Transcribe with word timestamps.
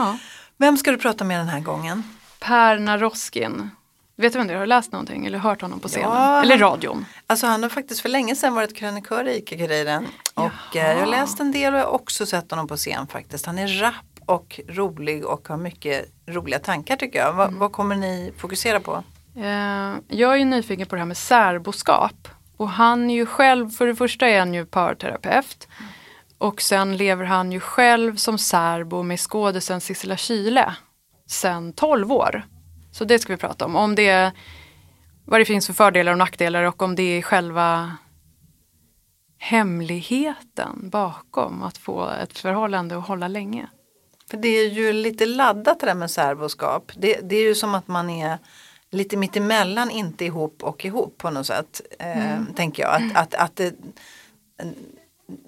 Ja. 0.00 0.18
Vem 0.56 0.76
ska 0.76 0.90
du 0.90 0.98
prata 0.98 1.24
med 1.24 1.40
den 1.40 1.48
här 1.48 1.60
gången? 1.60 2.02
Per 2.38 2.78
Naroskin. 2.78 3.70
Vet 4.16 4.32
du 4.32 4.38
vem 4.38 4.46
det 4.46 4.52
är? 4.52 4.56
Har 4.56 4.64
du 4.64 4.68
läst 4.68 4.92
någonting 4.92 5.26
eller 5.26 5.38
hört 5.38 5.62
honom 5.62 5.80
på 5.80 5.88
scenen? 5.88 6.10
Ja. 6.10 6.42
Eller 6.42 6.58
radion? 6.58 7.06
Alltså 7.26 7.46
han 7.46 7.62
har 7.62 7.70
faktiskt 7.70 8.00
för 8.00 8.08
länge 8.08 8.36
sedan 8.36 8.54
varit 8.54 8.76
krönikör 8.76 9.28
i 9.28 9.36
Ica-Kuriren. 9.38 10.06
Och 10.34 10.76
eh, 10.76 10.92
jag 10.92 10.98
har 10.98 11.06
läst 11.06 11.40
en 11.40 11.52
del 11.52 11.74
och 11.74 11.80
jag 11.80 11.84
har 11.84 11.92
också 11.92 12.26
sett 12.26 12.50
honom 12.50 12.68
på 12.68 12.76
scen 12.76 13.06
faktiskt. 13.06 13.46
Han 13.46 13.58
är 13.58 13.68
rapp 13.80 13.94
och 14.26 14.60
rolig 14.68 15.24
och 15.24 15.48
har 15.48 15.56
mycket 15.56 16.12
roliga 16.26 16.58
tankar 16.58 16.96
tycker 16.96 17.18
jag. 17.18 17.32
Va, 17.32 17.48
Vad 17.52 17.72
kommer 17.72 17.96
ni 17.96 18.32
fokusera 18.38 18.80
på? 18.80 19.02
Eh, 19.36 19.94
jag 20.08 20.32
är 20.32 20.36
ju 20.36 20.44
nyfiken 20.44 20.86
på 20.86 20.94
det 20.94 21.00
här 21.00 21.06
med 21.06 21.16
särboskap. 21.16 22.28
Och 22.56 22.68
han 22.70 23.10
är 23.10 23.14
ju 23.14 23.26
själv, 23.26 23.70
för 23.70 23.86
det 23.86 23.94
första 23.96 24.28
är 24.28 24.38
han 24.38 24.54
ju 24.54 24.66
parterapeut. 24.66 25.68
Och 26.40 26.62
sen 26.62 26.96
lever 26.96 27.24
han 27.24 27.52
ju 27.52 27.60
själv 27.60 28.16
som 28.16 28.38
särbo 28.38 29.02
med 29.02 29.20
skådisen 29.20 29.80
Sissela 29.80 30.16
Kyle. 30.16 30.64
Sen 31.26 31.72
12 31.72 32.12
år. 32.12 32.42
Så 32.92 33.04
det 33.04 33.18
ska 33.18 33.32
vi 33.32 33.36
prata 33.36 33.64
om. 33.64 33.76
Om 33.76 33.94
det, 33.94 34.32
vad 35.24 35.40
det 35.40 35.44
finns 35.44 35.66
för 35.66 35.72
fördelar 35.72 36.12
och 36.12 36.18
nackdelar 36.18 36.62
och 36.62 36.82
om 36.82 36.96
det 36.96 37.02
är 37.02 37.22
själva 37.22 37.96
hemligheten 39.38 40.90
bakom 40.90 41.62
att 41.62 41.78
få 41.78 42.10
ett 42.10 42.38
förhållande 42.38 42.98
att 42.98 43.06
hålla 43.06 43.28
länge. 43.28 43.66
För 44.30 44.36
det 44.36 44.48
är 44.48 44.68
ju 44.68 44.92
lite 44.92 45.26
laddat 45.26 45.80
det 45.80 45.86
där 45.86 45.94
med 45.94 46.10
särboskap. 46.10 46.92
Det, 46.96 47.20
det 47.22 47.36
är 47.36 47.42
ju 47.42 47.54
som 47.54 47.74
att 47.74 47.88
man 47.88 48.10
är 48.10 48.38
lite 48.90 49.16
mittemellan 49.16 49.90
inte 49.90 50.24
ihop 50.24 50.62
och 50.62 50.84
ihop 50.84 51.18
på 51.18 51.30
något 51.30 51.46
sätt. 51.46 51.80
Eh, 51.98 52.42
Tänker 52.56 52.82
jag. 52.82 52.94
Att, 52.94 53.16
att, 53.16 53.34
att 53.34 53.56
det, 53.56 53.74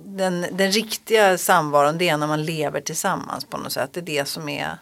den, 0.04 0.46
den 0.52 0.70
riktiga 0.72 1.38
samvaron 1.38 1.98
det 1.98 2.08
är 2.08 2.16
när 2.16 2.26
man 2.26 2.44
lever 2.44 2.80
tillsammans 2.80 3.44
på 3.44 3.56
något 3.56 3.72
sätt. 3.72 3.90
Det 3.92 4.00
är 4.00 4.04
det 4.04 4.28
som 4.28 4.48
är 4.48 4.78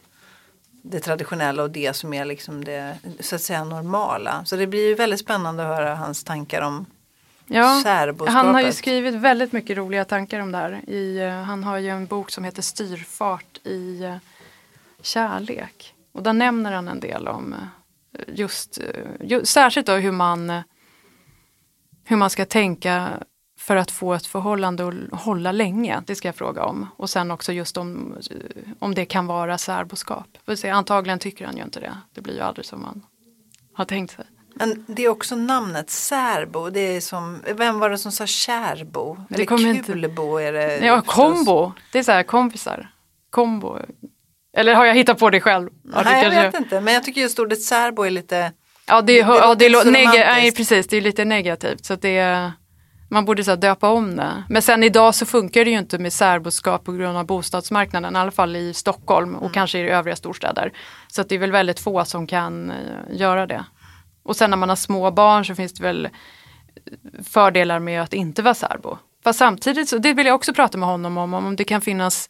det 0.82 1.00
traditionella 1.00 1.62
och 1.62 1.70
det 1.70 1.96
som 1.96 2.14
är 2.14 2.24
liksom 2.24 2.64
det 2.64 2.98
så 3.20 3.34
att 3.34 3.42
säga 3.42 3.64
normala. 3.64 4.44
Så 4.44 4.56
det 4.56 4.66
blir 4.66 4.88
ju 4.88 4.94
väldigt 4.94 5.20
spännande 5.20 5.62
att 5.62 5.76
höra 5.76 5.94
hans 5.94 6.24
tankar 6.24 6.62
om 6.62 6.86
Ja, 7.52 7.80
särboskapet. 7.84 8.34
han 8.34 8.54
har 8.54 8.62
ju 8.62 8.72
skrivit 8.72 9.14
väldigt 9.14 9.52
mycket 9.52 9.76
roliga 9.76 10.04
tankar 10.04 10.40
om 10.40 10.52
det 10.52 10.58
här. 10.58 10.90
I, 10.90 11.18
eh, 11.18 11.30
han 11.30 11.64
har 11.64 11.78
ju 11.78 11.88
en 11.88 12.06
bok 12.06 12.30
som 12.30 12.44
heter 12.44 12.62
Styrfart 12.62 13.58
i 13.64 14.02
eh, 14.04 14.16
kärlek. 15.02 15.94
Och 16.12 16.22
där 16.22 16.32
nämner 16.32 16.72
han 16.72 16.88
en 16.88 17.00
del 17.00 17.28
om 17.28 17.52
eh, 17.52 18.24
just, 18.34 18.78
eh, 18.78 19.26
ju, 19.26 19.44
särskilt 19.44 19.86
då 19.86 19.92
hur 19.92 20.12
man, 20.12 20.62
hur 22.04 22.16
man 22.16 22.30
ska 22.30 22.44
tänka 22.44 23.08
för 23.60 23.76
att 23.76 23.90
få 23.90 24.14
ett 24.14 24.26
förhållande 24.26 24.88
att 25.12 25.20
hålla 25.20 25.52
länge. 25.52 26.02
Det 26.06 26.14
ska 26.14 26.28
jag 26.28 26.34
fråga 26.34 26.64
om. 26.64 26.86
Och 26.96 27.10
sen 27.10 27.30
också 27.30 27.52
just 27.52 27.76
om, 27.76 28.16
eh, 28.30 28.36
om 28.78 28.94
det 28.94 29.04
kan 29.04 29.26
vara 29.26 29.58
särboskap. 29.58 30.26
Antagligen 30.72 31.18
tycker 31.18 31.46
han 31.46 31.56
ju 31.56 31.62
inte 31.62 31.80
det. 31.80 31.92
Det 32.14 32.20
blir 32.20 32.34
ju 32.34 32.40
aldrig 32.40 32.66
som 32.66 32.82
man 32.82 33.02
har 33.74 33.84
tänkt 33.84 34.16
sig. 34.16 34.24
Men 34.54 34.84
det 34.88 35.04
är 35.04 35.08
också 35.08 35.36
namnet 35.36 35.90
särbo. 35.90 36.70
Det 36.70 36.80
är 36.96 37.00
som, 37.00 37.38
vem 37.56 37.78
var 37.78 37.90
det 37.90 37.98
som 37.98 38.12
sa 38.12 38.26
kärbo? 38.26 39.16
Det 39.28 39.34
Eller 39.34 39.66
inte- 39.66 39.92
kulbo 39.92 40.36
är 40.38 40.52
det 40.52 40.86
Ja, 40.86 41.02
kombo. 41.06 41.72
Det 41.92 41.98
är 41.98 42.02
så 42.02 42.12
här 42.12 42.22
kompisar. 42.22 42.90
Kombo. 43.30 43.78
Eller 44.56 44.74
har 44.74 44.84
jag 44.84 44.94
hittat 44.94 45.18
på 45.18 45.30
det 45.30 45.40
själv? 45.40 45.68
Ja, 45.92 45.98
det 45.98 46.04
Nej 46.04 46.24
jag 46.24 46.30
vet 46.52 46.54
inte 46.60 46.80
men 46.80 46.94
jag 46.94 47.04
tycker 47.04 47.20
just 47.20 47.38
ordet 47.38 47.62
särbo 47.62 48.02
är 48.02 48.10
lite 48.10 48.52
Ja, 48.86 49.00
det, 49.02 49.22
Det- 49.22 49.28
det, 49.28 49.54
det 49.54 49.66
ja, 49.68 49.84
det, 49.84 49.90
neg- 49.90 50.12
nej, 50.26 50.52
precis, 50.52 50.86
det 50.86 50.96
är 50.96 51.00
lite 51.00 51.24
negativt. 51.24 51.84
Så 51.84 51.94
det, 51.96 52.16
är- 52.18 52.52
man 53.10 53.24
borde 53.24 53.44
så 53.44 53.56
döpa 53.56 53.88
om 53.88 54.16
det. 54.16 54.44
Men 54.48 54.62
sen 54.62 54.82
idag 54.82 55.14
så 55.14 55.26
funkar 55.26 55.64
det 55.64 55.70
ju 55.70 55.78
inte 55.78 55.98
med 55.98 56.12
särboskap 56.12 56.84
på 56.84 56.92
grund 56.92 57.18
av 57.18 57.26
bostadsmarknaden. 57.26 58.16
I 58.16 58.18
alla 58.18 58.30
fall 58.30 58.56
i 58.56 58.74
Stockholm 58.74 59.34
och 59.34 59.54
kanske 59.54 59.78
i 59.78 59.88
övriga 59.88 60.16
storstäder. 60.16 60.72
Så 61.08 61.20
att 61.20 61.28
det 61.28 61.34
är 61.34 61.38
väl 61.38 61.52
väldigt 61.52 61.80
få 61.80 62.04
som 62.04 62.26
kan 62.26 62.70
eh, 62.70 62.76
göra 63.10 63.46
det. 63.46 63.64
Och 64.22 64.36
sen 64.36 64.50
när 64.50 64.56
man 64.56 64.68
har 64.68 64.76
små 64.76 65.10
barn 65.10 65.44
så 65.44 65.54
finns 65.54 65.72
det 65.72 65.82
väl 65.82 66.08
fördelar 67.24 67.78
med 67.78 68.02
att 68.02 68.14
inte 68.14 68.42
vara 68.42 68.54
särbo. 68.54 68.98
Fast 69.24 69.38
samtidigt, 69.38 69.88
så, 69.88 69.98
det 69.98 70.14
vill 70.14 70.26
jag 70.26 70.34
också 70.34 70.54
prata 70.54 70.78
med 70.78 70.88
honom 70.88 71.18
om, 71.18 71.34
om 71.34 71.56
det 71.56 71.64
kan 71.64 71.80
finnas 71.80 72.28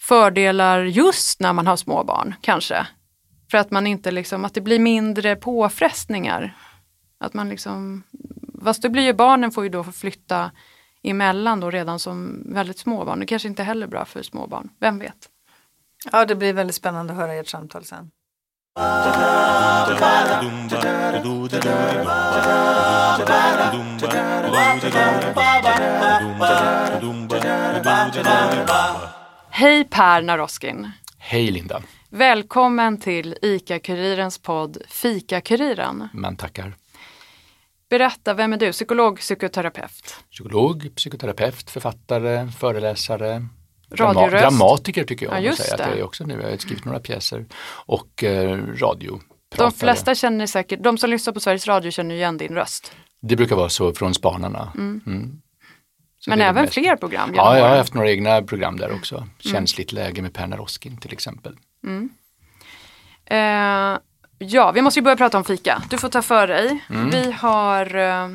fördelar 0.00 0.82
just 0.82 1.40
när 1.40 1.52
man 1.52 1.66
har 1.66 1.76
små 1.76 2.04
barn 2.04 2.34
kanske. 2.40 2.86
För 3.50 3.58
att 3.58 3.70
man 3.70 3.86
inte 3.86 4.10
liksom, 4.10 4.44
att 4.44 4.54
det 4.54 4.60
blir 4.60 4.78
mindre 4.78 5.36
påfrestningar. 5.36 6.56
Att 7.20 7.34
man 7.34 7.48
liksom, 7.48 8.02
fast 8.66 8.82
det 8.82 8.88
blir 8.88 9.02
ju 9.02 9.12
barnen 9.12 9.50
får 9.50 9.64
ju 9.64 9.70
då 9.70 9.84
flytta 9.84 10.50
emellan 11.02 11.60
då 11.60 11.70
redan 11.70 11.98
som 11.98 12.42
väldigt 12.54 12.78
små 12.78 13.04
barn. 13.04 13.20
Det 13.20 13.26
kanske 13.26 13.48
inte 13.48 13.62
heller 13.62 13.86
är 13.86 13.90
bra 13.90 14.04
för 14.04 14.22
små 14.22 14.46
barn, 14.46 14.68
vem 14.80 14.98
vet? 14.98 15.28
Ja 16.12 16.24
det 16.24 16.34
blir 16.34 16.52
väldigt 16.52 16.76
spännande 16.76 17.12
att 17.12 17.18
höra 17.18 17.34
ert 17.34 17.48
samtal 17.48 17.84
sen. 17.84 18.10
Hej 29.50 29.84
Per 29.84 30.22
Naroskin! 30.22 30.90
Hej 31.18 31.50
Linda, 31.50 31.82
Välkommen 32.10 33.00
till 33.00 33.34
ICA-Kurirens 33.42 34.42
podd 34.42 34.78
Fika-Kuriren. 34.88 36.08
man 36.12 36.36
tackar. 36.36 36.74
Berätta, 37.90 38.34
vem 38.34 38.52
är 38.52 38.56
du? 38.56 38.72
Psykolog, 38.72 39.18
psykoterapeut? 39.18 40.16
Psykolog, 40.30 40.94
psykoterapeut, 40.96 41.70
författare, 41.70 42.48
föreläsare, 42.58 43.46
Radioröst. 43.90 44.42
dramatiker 44.42 45.04
tycker 45.04 45.26
jag 45.26 45.32
Ja, 45.32 45.36
om 45.38 45.42
att 45.42 45.44
just 45.46 45.62
säga 45.62 45.74
att 45.74 45.78
det. 45.78 45.88
jag 45.90 45.98
är 45.98 46.02
också 46.04 46.24
nu. 46.24 46.40
Jag 46.42 46.50
har 46.50 46.56
skrivit 46.56 46.84
några 46.84 46.98
pjäser 47.00 47.46
och 47.86 48.24
eh, 48.24 48.58
radio. 48.58 49.20
De 49.56 49.72
flesta 49.72 50.14
känner 50.14 50.46
säkert, 50.46 50.82
de 50.82 50.98
som 50.98 51.10
lyssnar 51.10 51.34
på 51.34 51.40
Sveriges 51.40 51.66
Radio 51.66 51.90
känner 51.90 52.14
igen 52.14 52.36
din 52.38 52.54
röst. 52.54 52.92
Det 53.22 53.36
brukar 53.36 53.56
vara 53.56 53.68
så 53.68 53.92
från 53.92 54.14
Spanarna. 54.14 54.72
Mm. 54.74 55.40
Så 56.18 56.30
Men 56.30 56.40
även 56.40 56.68
fler 56.68 56.96
program 56.96 57.32
Ja, 57.34 57.58
jag 57.58 57.68
har 57.68 57.76
haft 57.76 57.94
några 57.94 58.10
egna 58.10 58.42
program 58.42 58.76
där 58.76 58.92
också. 58.94 59.28
Känsligt 59.38 59.92
läge 59.92 60.22
med 60.22 60.34
Per 60.34 60.46
Naroskin 60.46 60.96
till 60.98 61.12
exempel. 61.12 61.56
Eh, 63.26 63.98
ja, 64.38 64.72
vi 64.72 64.82
måste 64.82 65.00
ju 65.00 65.04
börja 65.04 65.16
prata 65.16 65.38
om 65.38 65.44
fika. 65.44 65.82
Du 65.90 65.98
får 65.98 66.08
ta 66.08 66.22
för 66.22 66.46
dig. 66.46 66.84
Mm. 66.90 67.10
Vi 67.10 67.32
har, 67.32 67.96
eh, 67.96 68.28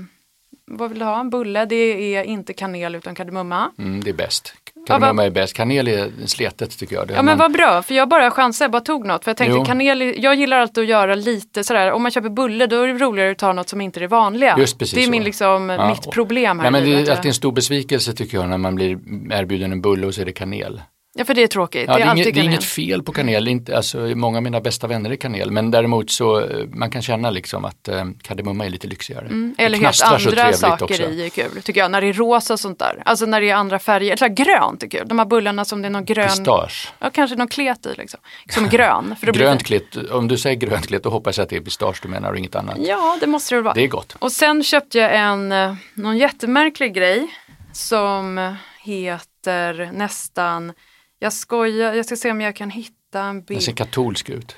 vad 0.72 0.90
vill 0.90 1.00
du 1.00 1.06
ha? 1.06 1.20
En 1.20 1.30
bulle, 1.30 1.66
det 1.66 2.16
är 2.16 2.24
inte 2.24 2.54
kanel 2.54 2.96
utan 2.96 3.16
kardemumma. 3.16 3.72
Mm, 3.78 4.04
det 4.04 4.10
är 4.10 4.14
bäst. 4.14 4.54
Ja, 4.76 4.82
Kardemumma 4.88 5.26
är 5.26 5.30
bäst. 5.30 5.54
Kanel 5.54 5.88
är 5.88 6.12
sletet 6.26 6.78
tycker 6.78 6.96
jag. 6.96 7.08
Det 7.08 7.14
Ja 7.14 7.22
men 7.22 7.26
man- 7.26 7.38
vad 7.38 7.52
bra, 7.52 7.82
för 7.84 7.94
jag 7.94 8.10
bara 8.10 8.32
chansade, 8.32 8.66
jag 8.66 8.72
bara 8.72 8.82
tog 8.82 9.06
något. 9.06 9.24
För 9.24 9.30
jag 9.32 9.38
tänkte 9.38 9.58
Jo. 9.58 9.66
kanel, 9.66 10.14
jag 10.24 10.36
gillar 10.36 10.60
alltid 10.60 10.82
att 10.84 10.90
göra 10.90 11.16
lite 11.16 11.64
sådär, 11.64 11.92
om 11.92 12.02
man 12.02 12.12
köper 12.12 12.30
bulle 12.30 12.68
då 12.68 12.82
är 12.82 12.88
det 12.88 12.94
roligare 12.94 13.32
att 13.32 13.38
ta 13.38 13.54
något 13.54 13.70
som 13.70 13.82
inte 13.82 14.00
är 14.00 14.02
det 14.02 14.08
vanliga. 14.08 14.56
Just 14.58 14.80
precis 14.80 14.96
det 14.96 15.02
är 15.02 15.06
så. 15.06 15.12
min, 15.12 15.24
liksom, 15.24 15.70
Ja, 15.70 15.90
mitt 15.90 16.12
problem 16.12 16.60
här 16.60 16.72
Nej, 16.72 16.82
men 16.82 16.92
det 16.92 17.08
är 17.08 17.12
alltid 17.12 17.26
en 17.30 17.34
stor 17.34 17.52
besvikelse 17.52 18.14
tycker 18.14 18.38
jag 18.38 18.50
när 18.50 18.58
man 18.58 18.76
blir 18.76 18.92
erbjuden 19.32 19.72
en 19.72 19.82
bulle 19.82 20.08
och 20.08 20.14
så 20.16 20.22
är 20.22 20.26
det 20.26 20.32
kanel. 20.32 20.82
Ja, 21.14 21.26
för 21.26 21.34
det 21.34 21.44
är 21.44 21.48
tråkigt. 21.48 21.86
Ja, 21.88 21.98
det, 21.98 22.04
är 22.04 22.14
inget, 22.14 22.34
det 22.34 22.40
är 22.40 22.44
inget 22.44 22.64
fel 22.64 23.04
på 23.04 23.12
kanel, 23.12 23.48
inte, 23.48 23.78
alltså, 23.78 23.98
många 23.98 24.38
av 24.38 24.44
mina 24.44 24.62
bästa 24.62 24.88
vänner 24.88 25.10
är 25.10 25.16
kanel, 25.16 25.52
men 25.52 25.72
däremot 25.72 26.12
så 26.12 26.40
eh, 26.40 26.66
man 26.68 26.92
kan 26.92 27.02
känna 27.02 27.30
liksom 27.30 27.66
att 27.66 27.88
eh, 27.88 28.06
kardemumma 28.22 28.66
är 28.66 28.70
lite 28.70 28.88
lyxigare. 28.88 29.26
Mm, 29.26 29.56
eller 29.58 29.78
helt 29.78 30.02
andra 30.02 30.54
saker 30.54 30.86
också. 30.86 31.04
i 31.04 31.26
är 31.26 31.30
kul, 31.30 31.62
tycker 31.62 31.82
jag. 31.82 31.92
När 31.92 32.02
det 32.02 32.08
är 32.08 32.14
rosa 32.14 32.54
och 32.54 32.60
sånt 32.60 32.80
där. 32.80 33.02
Alltså 33.06 33.26
när 33.26 33.42
det 33.42 33.50
är 33.50 33.56
andra 33.56 33.80
färger. 33.80 34.18
Här 34.22 34.30
grönt 34.30 34.84
är 34.84 34.88
kul. 34.88 35.08
De 35.08 35.20
här 35.20 35.26
bullarna 35.26 35.66
som 35.66 35.82
det 35.82 35.88
är 35.88 35.90
någon 35.90 36.06
grön, 36.06 36.28
Pistage. 36.28 36.94
ja 37.00 37.10
kanske 37.10 37.36
någon 37.36 37.48
klet 37.48 37.86
i 37.86 37.94
liksom. 37.98 38.20
Som 38.50 38.70
grön. 38.70 39.16
För 39.20 39.28
då 39.28 39.34
blir 39.34 39.42
Grönt 39.42 39.60
det... 39.60 39.66
klet, 39.66 40.12
om 40.12 40.28
du 40.28 40.38
säger 40.38 40.56
grönt 40.56 40.88
klet 40.88 41.04
då 41.04 41.10
hoppas 41.10 41.38
jag 41.38 41.44
att 41.44 41.50
det 41.50 41.56
är 41.56 41.62
pistage 41.62 42.00
du 42.02 42.08
menar 42.10 42.32
och 42.32 42.38
inget 42.38 42.56
annat. 42.56 42.78
Ja, 42.80 43.18
det 43.20 43.28
måste 43.28 43.56
det 43.56 43.58
väl 43.58 43.64
vara. 43.64 43.74
Det 43.74 43.84
är 43.84 43.88
gott. 43.88 44.16
Och 44.20 44.32
sen 44.32 44.64
köpte 44.64 44.98
jag 44.98 45.16
en, 45.16 45.52
eh, 45.52 45.76
någon 45.94 46.18
jättemärklig 46.18 46.94
grej 46.94 47.28
som 47.74 48.56
heter 48.84 49.90
nästan, 49.94 50.74
jag 51.22 51.34
skojar, 51.34 51.94
jag 51.94 52.06
ska 52.06 52.16
se 52.16 52.32
om 52.32 52.42
jag 52.42 52.56
kan 52.56 52.70
hitta 52.70 53.20
en 53.20 53.36
Den 53.36 53.44
bild. 53.46 53.64
ser 53.64 53.72
katolsk 53.72 54.30
ut. 54.30 54.56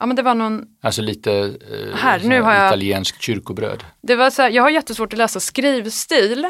Ja 0.00 0.06
men 0.06 0.16
det 0.16 0.22
var 0.22 0.34
någon, 0.34 0.64
Alltså 0.82 1.02
lite 1.02 1.32
eh, 1.32 1.96
Här, 1.96 2.20
nu 2.24 2.40
har 2.40 2.54
jag- 2.54 3.06
kyrkobröd. 3.06 3.84
det 4.02 4.16
var 4.16 4.30
så 4.30 4.42
här, 4.42 4.50
jag 4.50 4.62
har 4.62 4.70
jättesvårt 4.70 5.12
att 5.12 5.18
läsa 5.18 5.40
skrivstil. 5.40 6.46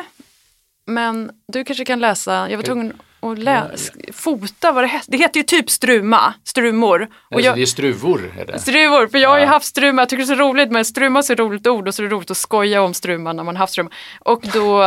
Men 0.86 1.30
du 1.52 1.64
kanske 1.64 1.84
kan 1.84 2.00
läsa, 2.00 2.50
jag 2.50 2.58
var 2.58 2.62
tvungen 2.64 2.92
att 3.20 3.38
lä- 3.38 3.70
sk- 3.74 4.12
fota 4.12 4.72
vad 4.72 4.84
det 4.84 4.88
hette. 4.88 5.10
Det 5.10 5.16
heter 5.18 5.40
ju 5.40 5.44
typ 5.44 5.70
struma, 5.70 6.34
strumor. 6.44 7.02
Och 7.02 7.08
Alltså, 7.36 7.46
jag, 7.46 7.56
Det 7.56 7.62
är 7.62 7.66
struvor. 7.66 8.32
Är 8.38 8.44
det. 8.46 8.58
Struvor, 8.58 9.06
för 9.06 9.18
jag 9.18 9.28
har 9.28 9.38
ju 9.38 9.46
haft 9.46 9.66
struma, 9.66 10.02
jag 10.02 10.08
tycker 10.08 10.26
det 10.26 10.32
är 10.32 10.36
så 10.36 10.42
roligt 10.42 10.70
med 10.70 10.86
struma 10.86 11.22
så 11.22 11.32
är 11.32 11.34
ett 11.34 11.40
roligt 11.40 11.66
ord 11.66 11.88
och 11.88 11.94
så 11.94 12.02
är 12.02 12.06
det 12.08 12.14
roligt 12.14 12.30
att 12.30 12.36
skoja 12.36 12.82
om 12.82 12.94
struma 12.94 13.32
när 13.32 13.44
man 13.44 13.56
har 13.56 13.60
haft 13.60 13.72
struma. 13.72 13.90
Och 14.20 14.44
då, 14.52 14.82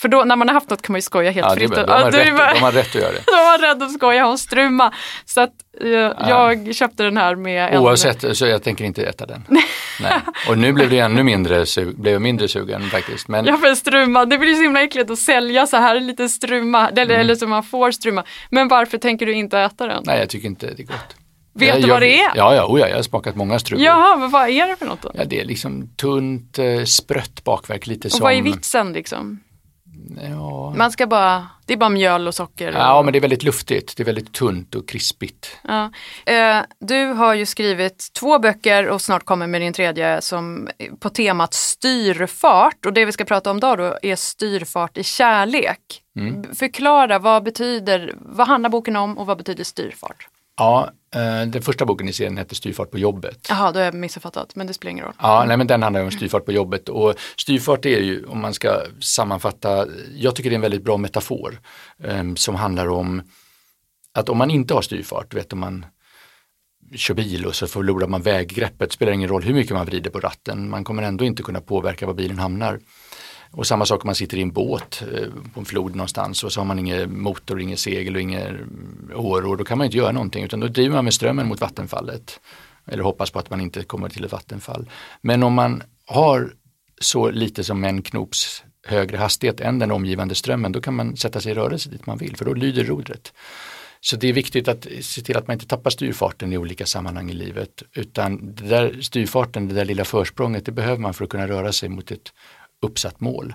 för 0.00 0.08
då 0.08 0.24
när 0.24 0.36
man 0.36 0.48
har 0.48 0.54
haft 0.54 0.70
något 0.70 0.82
kan 0.82 0.92
man 0.92 0.98
ju 0.98 1.02
skoja 1.02 1.30
helt 1.30 1.46
Ja, 1.50 1.54
fritt. 1.54 1.74
de, 1.74 1.80
har 1.80 2.00
ja, 2.00 2.06
är 2.06 2.10
rätt, 2.12 2.36
bara- 2.36 2.54
de 2.54 2.60
har 2.60 2.72
rätt 2.72 2.88
att 2.88 2.94
göra 3.02 3.12
det. 3.12 3.18
de 3.26 3.32
var 3.32 3.58
rädda 3.58 3.84
att 3.86 3.92
skoja 3.92 4.26
om 4.26 4.38
struma. 4.38 4.92
Så 5.24 5.40
att 5.40 5.52
eh, 5.80 5.88
jag 6.28 6.74
köpte 6.74 7.02
den 7.02 7.16
här 7.16 7.34
med 7.36 7.74
en... 7.74 7.78
Oavsett, 7.82 8.36
så 8.36 8.46
jag 8.46 8.62
tänker 8.62 8.84
inte 8.84 9.02
äta 9.06 9.26
den. 9.26 9.44
Nej. 10.00 10.12
Och 10.48 10.58
nu 10.58 10.72
blev 10.72 10.90
det 10.90 10.98
ännu 10.98 11.22
mindre, 11.22 11.64
su- 11.64 11.96
blev 12.00 12.20
mindre 12.20 12.48
sugen 12.48 12.82
faktiskt. 12.90 13.28
Men 13.28 13.46
Ja 13.46 13.56
för 13.56 13.74
struma, 13.74 14.24
det 14.24 14.38
blir 14.38 14.54
så 14.54 14.62
himla 14.62 14.82
äckligt 14.82 15.10
att 15.10 15.18
sälja 15.18 15.66
så 15.66 15.76
här 15.76 16.00
lite 16.00 16.28
struma, 16.28 16.88
eller, 16.88 17.02
Mm. 17.04 17.20
eller 17.20 17.34
så 17.34 17.46
man 17.46 17.62
får 17.62 17.90
struma. 17.90 18.24
Men 18.50 18.68
varför 18.68 18.98
tänker 18.98 19.26
du 19.26 19.32
inte 19.32 19.58
äta 19.58 19.86
den? 19.86 20.02
nej, 20.06 20.18
jag 20.18 20.28
tycker 20.28 20.46
inte 20.48 20.66
det 20.66 20.82
är 20.82 20.86
gott. 20.86 21.16
Vet 21.54 21.68
jag, 21.68 21.82
du 21.82 21.88
vad 21.88 22.02
det 22.02 22.20
är? 22.20 22.32
Ja, 22.36 22.54
ja, 22.54 22.66
oh, 22.66 22.80
ja, 22.80 22.88
jag 22.88 22.96
har 22.96 23.02
smakat 23.02 23.36
många 23.36 23.58
struvor. 23.58 23.84
Jaha, 23.84 24.16
men 24.16 24.30
vad 24.30 24.48
är 24.48 24.66
det 24.66 24.76
för 24.76 24.86
något 24.86 25.02
då? 25.02 25.10
Ja, 25.14 25.24
det 25.24 25.40
är 25.40 25.44
liksom 25.44 25.88
tunt, 25.96 26.58
eh, 26.58 26.84
sprött 26.84 27.44
bakverk, 27.44 27.86
lite 27.86 28.08
Och 28.08 28.12
som... 28.12 28.20
vad 28.24 28.32
är 28.32 28.42
vitsen 28.42 28.92
liksom? 28.92 29.40
Ja. 30.30 30.74
Man 30.76 30.92
ska 30.92 31.06
bara, 31.06 31.48
det 31.66 31.72
är 31.72 31.76
bara 31.76 31.90
mjöl 31.90 32.28
och 32.28 32.34
socker. 32.34 32.68
Och... 32.68 32.80
ja, 32.80 33.02
men 33.02 33.12
det 33.12 33.18
är 33.18 33.20
väldigt 33.20 33.42
luftigt. 33.42 33.96
Det 33.96 34.02
är 34.02 34.04
väldigt 34.04 34.32
tunt 34.32 34.74
och 34.74 34.88
krispigt. 34.88 35.56
Ja. 35.62 35.92
Eh, 36.26 36.62
du 36.78 37.04
har 37.04 37.34
ju 37.34 37.46
skrivit 37.46 38.08
två 38.12 38.38
böcker 38.38 38.88
och 38.88 39.02
snart 39.02 39.24
kommer 39.24 39.46
med 39.46 39.60
din 39.60 39.72
tredje 39.72 40.20
som 40.20 40.68
på 41.00 41.10
temat 41.10 41.54
styrfart. 41.54 42.86
Och 42.86 42.92
det 42.92 43.04
vi 43.04 43.12
ska 43.12 43.24
prata 43.24 43.50
om 43.50 43.56
idag 43.56 43.78
då 43.78 43.98
är 44.02 44.16
styrfart 44.16 44.98
i 44.98 45.02
kärlek. 45.02 46.02
Mm. 46.16 46.54
Förklara, 46.54 47.18
vad 47.18 47.42
betyder, 47.42 48.14
vad 48.18 48.46
handlar 48.46 48.70
boken 48.70 48.96
om 48.96 49.18
och 49.18 49.26
vad 49.26 49.38
betyder 49.38 49.64
styrfart? 49.64 50.28
Ja, 50.56 50.84
eh, 50.84 50.90
den 51.46 51.62
första 51.62 51.84
boken 51.84 52.08
i 52.08 52.12
serien 52.12 52.36
heter 52.36 52.54
Styrfart 52.54 52.90
på 52.90 52.98
jobbet. 52.98 53.46
Jaha, 53.48 53.72
då 53.72 53.78
har 53.78 53.84
jag 53.84 53.94
missuppfattat, 53.94 54.56
men 54.56 54.66
det 54.66 54.74
spelar 54.74 54.90
ingen 54.90 55.04
roll. 55.04 55.14
Ja, 55.18 55.44
nej, 55.48 55.56
men 55.56 55.66
den 55.66 55.82
handlar 55.82 56.02
om 56.02 56.10
styrfart 56.10 56.44
på 56.44 56.52
jobbet 56.52 56.88
och 56.88 57.14
styrfart 57.36 57.86
är 57.86 58.00
ju, 58.00 58.24
om 58.24 58.40
man 58.40 58.54
ska 58.54 58.80
sammanfatta, 59.00 59.86
jag 60.16 60.36
tycker 60.36 60.50
det 60.50 60.54
är 60.54 60.56
en 60.56 60.62
väldigt 60.62 60.84
bra 60.84 60.96
metafor 60.96 61.60
eh, 62.04 62.34
som 62.34 62.54
handlar 62.54 62.88
om 62.88 63.22
att 64.14 64.28
om 64.28 64.38
man 64.38 64.50
inte 64.50 64.74
har 64.74 64.82
styrfart, 64.82 65.34
vet 65.34 65.52
om 65.52 65.58
man 65.58 65.86
kör 66.94 67.14
bil 67.14 67.46
och 67.46 67.54
så 67.54 67.66
förlorar 67.66 68.06
man 68.06 68.22
väggreppet, 68.22 68.92
spelar 68.92 69.12
ingen 69.12 69.28
roll 69.28 69.42
hur 69.42 69.54
mycket 69.54 69.72
man 69.72 69.86
vrider 69.86 70.10
på 70.10 70.20
ratten, 70.20 70.70
man 70.70 70.84
kommer 70.84 71.02
ändå 71.02 71.24
inte 71.24 71.42
kunna 71.42 71.60
påverka 71.60 72.06
var 72.06 72.14
bilen 72.14 72.38
hamnar. 72.38 72.80
Och 73.52 73.66
samma 73.66 73.86
sak 73.86 74.04
om 74.04 74.08
man 74.08 74.14
sitter 74.14 74.36
i 74.36 74.42
en 74.42 74.52
båt 74.52 75.02
eh, 75.12 75.28
på 75.54 75.60
en 75.60 75.66
flod 75.66 75.96
någonstans 75.96 76.44
och 76.44 76.52
så 76.52 76.60
har 76.60 76.64
man 76.64 76.78
ingen 76.78 77.20
motor, 77.20 77.60
ingen 77.60 77.76
segel 77.76 78.14
och 78.14 78.20
inga 78.20 78.40
åror, 79.14 79.56
då 79.56 79.64
kan 79.64 79.78
man 79.78 79.84
inte 79.84 79.96
göra 79.96 80.12
någonting 80.12 80.44
utan 80.44 80.60
då 80.60 80.66
driver 80.66 80.94
man 80.94 81.04
med 81.04 81.14
strömmen 81.14 81.48
mot 81.48 81.60
vattenfallet. 81.60 82.40
Eller 82.86 83.02
hoppas 83.02 83.30
på 83.30 83.38
att 83.38 83.50
man 83.50 83.60
inte 83.60 83.82
kommer 83.82 84.08
till 84.08 84.24
ett 84.24 84.32
vattenfall. 84.32 84.90
Men 85.20 85.42
om 85.42 85.54
man 85.54 85.82
har 86.06 86.52
så 87.00 87.30
lite 87.30 87.64
som 87.64 87.84
en 87.84 88.02
knops 88.02 88.64
högre 88.86 89.16
hastighet 89.16 89.60
än 89.60 89.78
den 89.78 89.90
omgivande 89.90 90.34
strömmen, 90.34 90.72
då 90.72 90.80
kan 90.80 90.94
man 90.94 91.16
sätta 91.16 91.40
sig 91.40 91.52
i 91.52 91.54
rörelse 91.54 91.90
dit 91.90 92.06
man 92.06 92.18
vill, 92.18 92.36
för 92.36 92.44
då 92.44 92.54
lyder 92.54 92.84
rodret. 92.84 93.32
Så 94.00 94.16
det 94.16 94.28
är 94.28 94.32
viktigt 94.32 94.68
att 94.68 94.86
se 95.00 95.22
till 95.22 95.36
att 95.36 95.46
man 95.46 95.54
inte 95.54 95.66
tappar 95.66 95.90
styrfarten 95.90 96.52
i 96.52 96.58
olika 96.58 96.86
sammanhang 96.86 97.30
i 97.30 97.34
livet, 97.34 97.82
utan 97.92 98.54
det 98.54 98.68
där 98.68 99.00
styrfarten, 99.00 99.68
det 99.68 99.74
där 99.74 99.84
lilla 99.84 100.04
försprånget, 100.04 100.66
det 100.66 100.72
behöver 100.72 100.98
man 100.98 101.14
för 101.14 101.24
att 101.24 101.30
kunna 101.30 101.48
röra 101.48 101.72
sig 101.72 101.88
mot 101.88 102.10
ett 102.10 102.32
uppsatt 102.80 103.20
mål. 103.20 103.54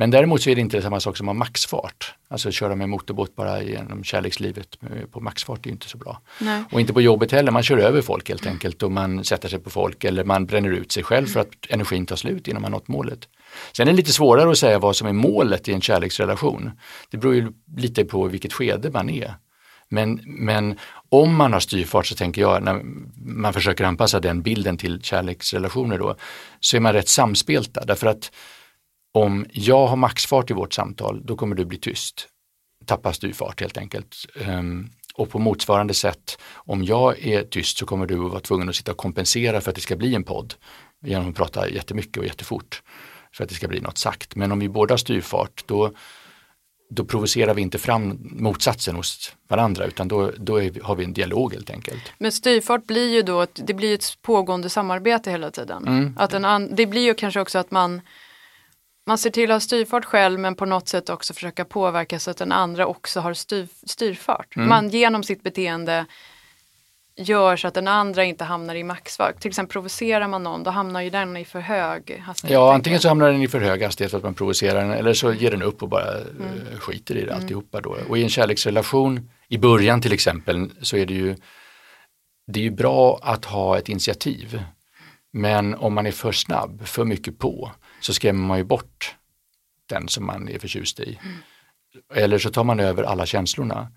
Men 0.00 0.10
däremot 0.10 0.42
så 0.42 0.50
är 0.50 0.54
det 0.54 0.60
inte 0.60 0.82
samma 0.82 1.00
sak 1.00 1.16
som 1.16 1.28
att 1.28 1.34
ha 1.34 1.38
maxfart. 1.38 2.14
Alltså 2.28 2.50
köra 2.50 2.76
med 2.76 2.88
motorbåt 2.88 3.36
bara 3.36 3.62
genom 3.62 4.04
kärlekslivet 4.04 4.76
på 5.10 5.20
maxfart 5.20 5.66
är 5.66 5.70
inte 5.70 5.88
så 5.88 5.98
bra. 5.98 6.20
Nej. 6.40 6.64
Och 6.72 6.80
inte 6.80 6.92
på 6.92 7.00
jobbet 7.00 7.32
heller, 7.32 7.50
man 7.50 7.62
kör 7.62 7.78
över 7.78 8.02
folk 8.02 8.28
helt 8.28 8.46
enkelt 8.46 8.82
och 8.82 8.92
man 8.92 9.24
sätter 9.24 9.48
sig 9.48 9.58
på 9.58 9.70
folk 9.70 10.04
eller 10.04 10.24
man 10.24 10.46
bränner 10.46 10.70
ut 10.70 10.92
sig 10.92 11.02
själv 11.02 11.26
för 11.26 11.40
att 11.40 11.48
energin 11.68 12.06
tar 12.06 12.16
slut 12.16 12.48
innan 12.48 12.62
man 12.62 12.72
nått 12.72 12.88
målet. 12.88 13.28
Sen 13.72 13.88
är 13.88 13.92
det 13.92 13.96
lite 13.96 14.12
svårare 14.12 14.50
att 14.50 14.58
säga 14.58 14.78
vad 14.78 14.96
som 14.96 15.08
är 15.08 15.12
målet 15.12 15.68
i 15.68 15.72
en 15.72 15.80
kärleksrelation. 15.80 16.70
Det 17.10 17.16
beror 17.16 17.34
ju 17.34 17.52
lite 17.76 18.04
på 18.04 18.28
vilket 18.28 18.52
skede 18.52 18.90
man 18.90 19.10
är. 19.10 19.34
Men, 19.88 20.20
men 20.24 20.78
om 21.08 21.36
man 21.36 21.52
har 21.52 21.60
styrfart 21.60 22.06
så 22.06 22.14
tänker 22.14 22.40
jag, 22.40 22.62
när 22.62 22.82
man 23.16 23.52
försöker 23.52 23.84
anpassa 23.84 24.20
den 24.20 24.42
bilden 24.42 24.76
till 24.76 25.02
kärleksrelationer 25.02 25.98
då, 25.98 26.16
så 26.60 26.76
är 26.76 26.80
man 26.80 26.92
rätt 26.92 27.08
samspelta. 27.08 27.84
Därför 27.84 28.06
att 28.06 28.30
om 29.12 29.46
jag 29.52 29.86
har 29.86 29.96
maxfart 29.96 30.50
i 30.50 30.54
vårt 30.54 30.72
samtal, 30.72 31.22
då 31.24 31.36
kommer 31.36 31.56
du 31.56 31.64
bli 31.64 31.78
tyst. 31.78 32.28
Tappa 32.86 33.12
styrfart 33.12 33.60
helt 33.60 33.78
enkelt. 33.78 34.26
Um, 34.48 34.90
och 35.14 35.30
på 35.30 35.38
motsvarande 35.38 35.94
sätt, 35.94 36.38
om 36.54 36.84
jag 36.84 37.26
är 37.26 37.42
tyst 37.42 37.78
så 37.78 37.86
kommer 37.86 38.06
du 38.06 38.24
att 38.24 38.30
vara 38.30 38.40
tvungen 38.40 38.68
att 38.68 38.76
sitta 38.76 38.92
och 38.92 38.98
kompensera 38.98 39.60
för 39.60 39.70
att 39.70 39.74
det 39.74 39.80
ska 39.80 39.96
bli 39.96 40.14
en 40.14 40.24
podd. 40.24 40.54
Genom 41.04 41.28
att 41.28 41.36
prata 41.36 41.68
jättemycket 41.68 42.16
och 42.16 42.24
jättefort. 42.24 42.82
För 43.32 43.44
att 43.44 43.50
det 43.50 43.56
ska 43.56 43.68
bli 43.68 43.80
något 43.80 43.98
sagt. 43.98 44.36
Men 44.36 44.52
om 44.52 44.58
vi 44.58 44.68
båda 44.68 44.98
styrfart, 44.98 45.62
då, 45.66 45.92
då 46.90 47.04
provocerar 47.04 47.54
vi 47.54 47.62
inte 47.62 47.78
fram 47.78 48.18
motsatsen 48.22 48.96
hos 48.96 49.36
varandra 49.48 49.84
utan 49.84 50.08
då, 50.08 50.32
då 50.36 50.62
är, 50.62 50.82
har 50.82 50.96
vi 50.96 51.04
en 51.04 51.12
dialog 51.12 51.52
helt 51.52 51.70
enkelt. 51.70 52.12
Men 52.18 52.32
styrfart 52.32 52.86
blir 52.86 53.14
ju 53.14 53.22
då, 53.22 53.46
det 53.54 53.74
blir 53.74 53.94
ett 53.94 54.18
pågående 54.22 54.68
samarbete 54.68 55.30
hela 55.30 55.50
tiden. 55.50 55.88
Mm. 55.88 56.14
Att 56.18 56.34
en 56.34 56.44
an, 56.44 56.74
det 56.74 56.86
blir 56.86 57.02
ju 57.02 57.14
kanske 57.14 57.40
också 57.40 57.58
att 57.58 57.70
man 57.70 58.00
man 59.06 59.18
ser 59.18 59.30
till 59.30 59.50
att 59.50 59.54
ha 59.54 59.60
styrfart 59.60 60.04
själv 60.04 60.40
men 60.40 60.54
på 60.54 60.66
något 60.66 60.88
sätt 60.88 61.08
också 61.08 61.34
försöka 61.34 61.64
påverka 61.64 62.18
så 62.18 62.30
att 62.30 62.36
den 62.36 62.52
andra 62.52 62.86
också 62.86 63.20
har 63.20 63.34
styr, 63.34 63.68
styrfart. 63.86 64.56
Mm. 64.56 64.68
Man 64.68 64.88
genom 64.88 65.22
sitt 65.22 65.42
beteende 65.42 66.06
gör 67.16 67.56
så 67.56 67.68
att 67.68 67.74
den 67.74 67.88
andra 67.88 68.24
inte 68.24 68.44
hamnar 68.44 68.74
i 68.74 68.84
maxfart. 68.84 69.40
Till 69.40 69.48
exempel 69.48 69.72
provocerar 69.72 70.28
man 70.28 70.42
någon 70.42 70.62
då 70.62 70.70
hamnar 70.70 71.00
ju 71.00 71.10
den 71.10 71.36
i 71.36 71.44
för 71.44 71.60
hög 71.60 72.18
hastighet. 72.26 72.54
Ja, 72.54 72.74
antingen 72.74 73.00
så 73.00 73.08
hamnar 73.08 73.32
den 73.32 73.42
i 73.42 73.48
för 73.48 73.60
hög 73.60 73.82
hastighet 73.82 74.10
för 74.10 74.18
att 74.18 74.24
man 74.24 74.34
provocerar 74.34 74.80
den 74.80 74.90
eller 74.90 75.14
så 75.14 75.32
ger 75.32 75.50
den 75.50 75.62
upp 75.62 75.82
och 75.82 75.88
bara 75.88 76.10
Mm. 76.12 76.66
eh, 76.72 76.78
skiter 76.78 77.16
i 77.16 77.24
det 77.24 77.34
alltihopa 77.34 77.80
då. 77.80 77.96
Och 78.08 78.18
i 78.18 78.22
en 78.22 78.28
kärleksrelation, 78.28 79.30
i 79.48 79.58
början 79.58 80.02
till 80.02 80.12
exempel, 80.12 80.70
så 80.82 80.96
är 80.96 81.06
det 81.06 81.14
ju 81.14 81.36
det 82.46 82.60
är 82.60 82.64
ju 82.64 82.70
bra 82.70 83.18
att 83.22 83.44
ha 83.44 83.78
ett 83.78 83.88
initiativ. 83.88 84.62
Men 85.32 85.74
om 85.74 85.94
man 85.94 86.06
är 86.06 86.12
för 86.12 86.32
snabb, 86.32 86.86
för 86.86 87.04
mycket 87.04 87.38
på, 87.38 87.72
så 88.00 88.14
skrämmer 88.14 88.46
man 88.46 88.58
ju 88.58 88.64
bort 88.64 89.14
den 89.86 90.08
som 90.08 90.26
man 90.26 90.48
är 90.48 90.58
förtjust 90.58 91.00
i. 91.00 91.18
Mm. 91.22 91.36
Eller 92.14 92.38
så 92.38 92.50
tar 92.50 92.64
man 92.64 92.80
över 92.80 93.02
alla 93.02 93.26
känslorna. 93.26 93.92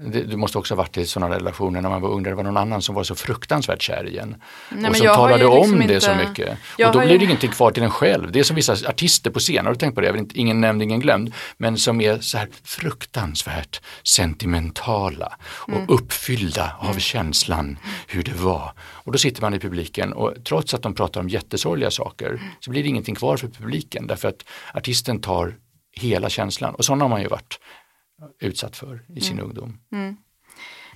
Du 0.00 0.36
måste 0.36 0.58
också 0.58 0.74
ha 0.74 0.76
varit 0.76 0.96
i 0.96 1.06
sådana 1.06 1.34
relationer 1.36 1.80
när 1.80 1.88
man 1.88 2.00
var 2.02 2.08
ung 2.08 2.22
där 2.22 2.30
det 2.30 2.36
var 2.36 2.42
någon 2.42 2.56
annan 2.56 2.82
som 2.82 2.94
var 2.94 3.02
så 3.04 3.14
fruktansvärt 3.14 3.82
kär 3.82 4.06
i 4.08 4.18
en. 4.18 4.36
Nej, 4.70 4.90
och 4.90 4.96
som 4.96 5.06
talade 5.06 5.38
ju 5.42 5.46
om 5.46 5.56
liksom 5.58 5.78
det 5.78 5.82
inte- 5.94 6.00
så 6.00 6.14
mycket. 6.14 6.58
Jag 6.78 6.88
Och 6.88 6.92
då 6.92 6.98
blir 7.00 7.10
ju- 7.12 7.18
det 7.18 7.24
ingenting 7.24 7.50
kvar 7.50 7.70
till 7.70 7.82
en 7.82 7.90
själv. 7.90 8.32
Det 8.32 8.38
är 8.38 8.44
som 8.44 8.56
vissa 8.56 8.72
artister 8.72 9.30
på 9.30 9.38
scen, 9.38 9.64
har 9.66 9.72
du 9.72 9.78
tänkt 9.78 9.94
på 9.94 10.00
det? 10.00 10.06
Jag 10.06 10.16
inte, 10.16 10.38
ingen 10.38 10.60
nämnd, 10.60 10.82
ingen 10.82 11.00
glömd. 11.00 11.34
Men 11.56 11.76
som 11.78 12.00
är 12.00 12.20
så 12.20 12.38
här 12.38 12.48
fruktansvärt 12.64 13.80
sentimentala 14.04 15.36
och 15.44 15.68
Mm. 15.72 15.84
uppfyllda 15.88 16.76
av 16.78 16.98
känslan 16.98 17.78
hur 18.08 18.22
det 18.22 18.34
var. 18.34 18.72
Och 18.78 19.12
då 19.12 19.18
sitter 19.18 19.42
man 19.42 19.54
i 19.54 19.58
publiken 19.58 20.12
och 20.12 20.32
trots 20.44 20.74
att 20.74 20.82
de 20.82 20.94
pratar 20.94 21.20
om 21.20 21.28
jättesorgliga 21.28 21.90
saker 21.90 22.40
så 22.60 22.70
blir 22.70 22.82
det 22.82 22.88
ingenting 22.88 23.14
kvar 23.14 23.36
för 23.36 23.48
publiken 23.48 24.06
därför 24.06 24.28
att 24.28 24.44
artisten 24.74 25.20
tar 25.20 25.54
hela 25.92 26.28
känslan. 26.28 26.74
Och 26.74 26.84
sådana 26.84 27.04
har 27.04 27.08
man 27.08 27.20
ju 27.22 27.28
varit 27.28 27.58
utsatt 28.40 28.76
för 28.76 29.02
i 29.16 29.20
sin 29.20 29.40
ungdom. 29.40 29.78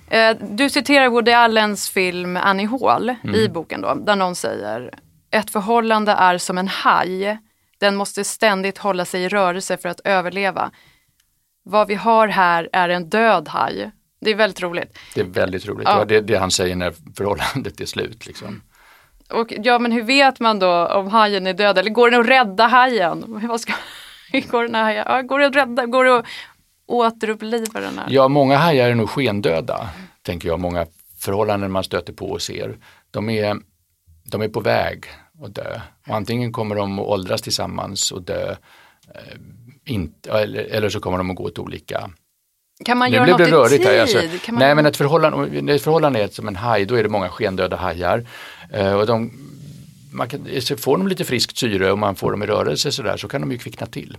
Eh, 0.09 0.37
Du 0.41 0.69
citerar 0.69 1.09
Woody 1.09 1.31
Allens 1.31 1.89
film 1.89 2.37
Annie 2.37 2.65
Hall 2.67 3.15
Mm. 3.23 3.35
i 3.35 3.49
boken 3.49 3.81
då, 3.81 3.93
där 3.93 4.15
någon 4.15 4.35
säger 4.35 4.91
ett 5.31 5.49
förhållande 5.51 6.11
är 6.11 6.37
som 6.37 6.57
en 6.57 6.67
haj. 6.67 7.37
Den 7.79 7.95
måste 7.95 8.23
ständigt 8.23 8.77
hålla 8.77 9.05
sig 9.05 9.23
i 9.23 9.29
rörelse 9.29 9.77
för 9.77 9.89
att 9.89 9.99
överleva. 10.03 10.71
vad 11.63 11.87
vi 11.87 11.95
har 11.95 12.27
här 12.27 12.69
är 12.73 12.89
en 12.89 13.09
död 13.09 13.47
haj. 13.47 13.91
Det 14.21 14.31
är 14.31 14.35
väldigt 14.35 14.61
roligt. 14.61 14.99
Det 15.15 15.21
är 15.21 15.25
väldigt 15.25 15.65
roligt. 15.67 15.87
Ja. 15.87 16.05
Det 16.05 16.15
var 16.19 16.27
det, 16.27 16.35
han 16.37 16.51
säger 16.51 16.75
när 16.75 16.93
förhållandet 17.17 17.81
är 17.81 17.85
slut. 17.85 18.25
Liksom. 18.27 18.61
Och 19.29 19.53
ja, 19.63 19.79
men 19.79 19.91
hur 19.91 20.03
vet 20.03 20.39
man 20.39 20.59
då 20.59 20.87
om 20.87 21.07
hajen 21.07 21.47
är 21.47 21.53
död? 21.53 21.77
Eller 21.77 21.89
går 21.89 22.11
det 22.11 22.17
att 22.19 22.27
rädda 22.27 22.67
hajen? 22.67 23.23
Vad 23.47 23.61
ska, 23.61 23.73
går, 24.51 24.63
den 24.63 24.75
här? 24.75 24.91
Ja, 24.93 25.21
går 25.21 25.39
det 25.39 25.45
att 25.47 25.55
rädda? 25.55 25.85
Går 25.85 26.05
det 26.05 26.15
att 26.17 26.25
återuppliva 26.87 27.79
den 27.79 27.97
här? 27.97 28.07
Ja, 28.09 28.27
många 28.27 28.57
hajar 28.57 28.89
är 28.89 28.95
nog 28.95 29.09
skendöda, 29.09 29.89
tänker 30.21 30.47
jag. 30.47 30.59
Många 30.59 30.85
förhållanden 31.19 31.71
man 31.71 31.83
stöter 31.83 32.13
på 32.13 32.29
och 32.29 32.41
ser. 32.41 32.77
De 33.11 33.29
är, 33.29 33.57
de 34.23 34.41
är 34.41 34.47
på 34.47 34.59
väg 34.59 35.05
att 35.43 35.55
dö. 35.55 35.81
Och 36.07 36.15
antingen 36.15 36.51
kommer 36.51 36.75
de 36.75 36.99
att 36.99 37.05
åldras 37.05 37.41
tillsammans 37.41 38.11
och 38.11 38.21
dö, 38.21 38.51
eh, 39.15 39.37
inte, 39.85 40.31
eller, 40.31 40.63
eller 40.63 40.89
så 40.89 40.99
kommer 40.99 41.17
de 41.17 41.29
att 41.29 41.35
gå 41.35 41.43
åt 41.43 41.59
olika 41.59 42.09
Kan 42.85 42.97
man 42.97 43.09
nu 43.09 43.15
göra 43.15 43.25
blev 43.25 43.39
något 43.39 43.47
det 43.47 43.55
rörigt 43.55 43.73
i 43.73 43.77
tid? 43.77 43.87
här. 43.87 44.01
Alltså, 44.01 44.51
man... 44.51 44.59
Nej 44.59 44.75
men 44.75 44.85
ett 44.85 44.97
förhållande, 44.97 45.73
ett 45.73 45.81
förhållande 45.81 46.23
är 46.23 46.27
som 46.27 46.47
en 46.47 46.55
haj, 46.55 46.85
då 46.85 46.95
är 46.95 47.03
det 47.03 47.09
många 47.09 47.29
skendöda 47.29 47.75
hajar. 47.75 48.27
Eh, 48.73 48.93
och 48.93 49.05
de, 49.05 49.31
man 50.11 50.29
kan, 50.29 50.47
får 50.77 50.97
de 50.97 51.07
lite 51.07 51.25
friskt 51.25 51.57
syre 51.57 51.91
och 51.91 51.99
man 51.99 52.15
får 52.15 52.31
dem 52.31 52.43
i 52.43 52.45
rörelse 52.45 52.91
sådär 52.91 53.17
så 53.17 53.27
kan 53.27 53.41
de 53.41 53.51
ju 53.51 53.57
kvickna 53.57 53.87
till. 53.87 54.17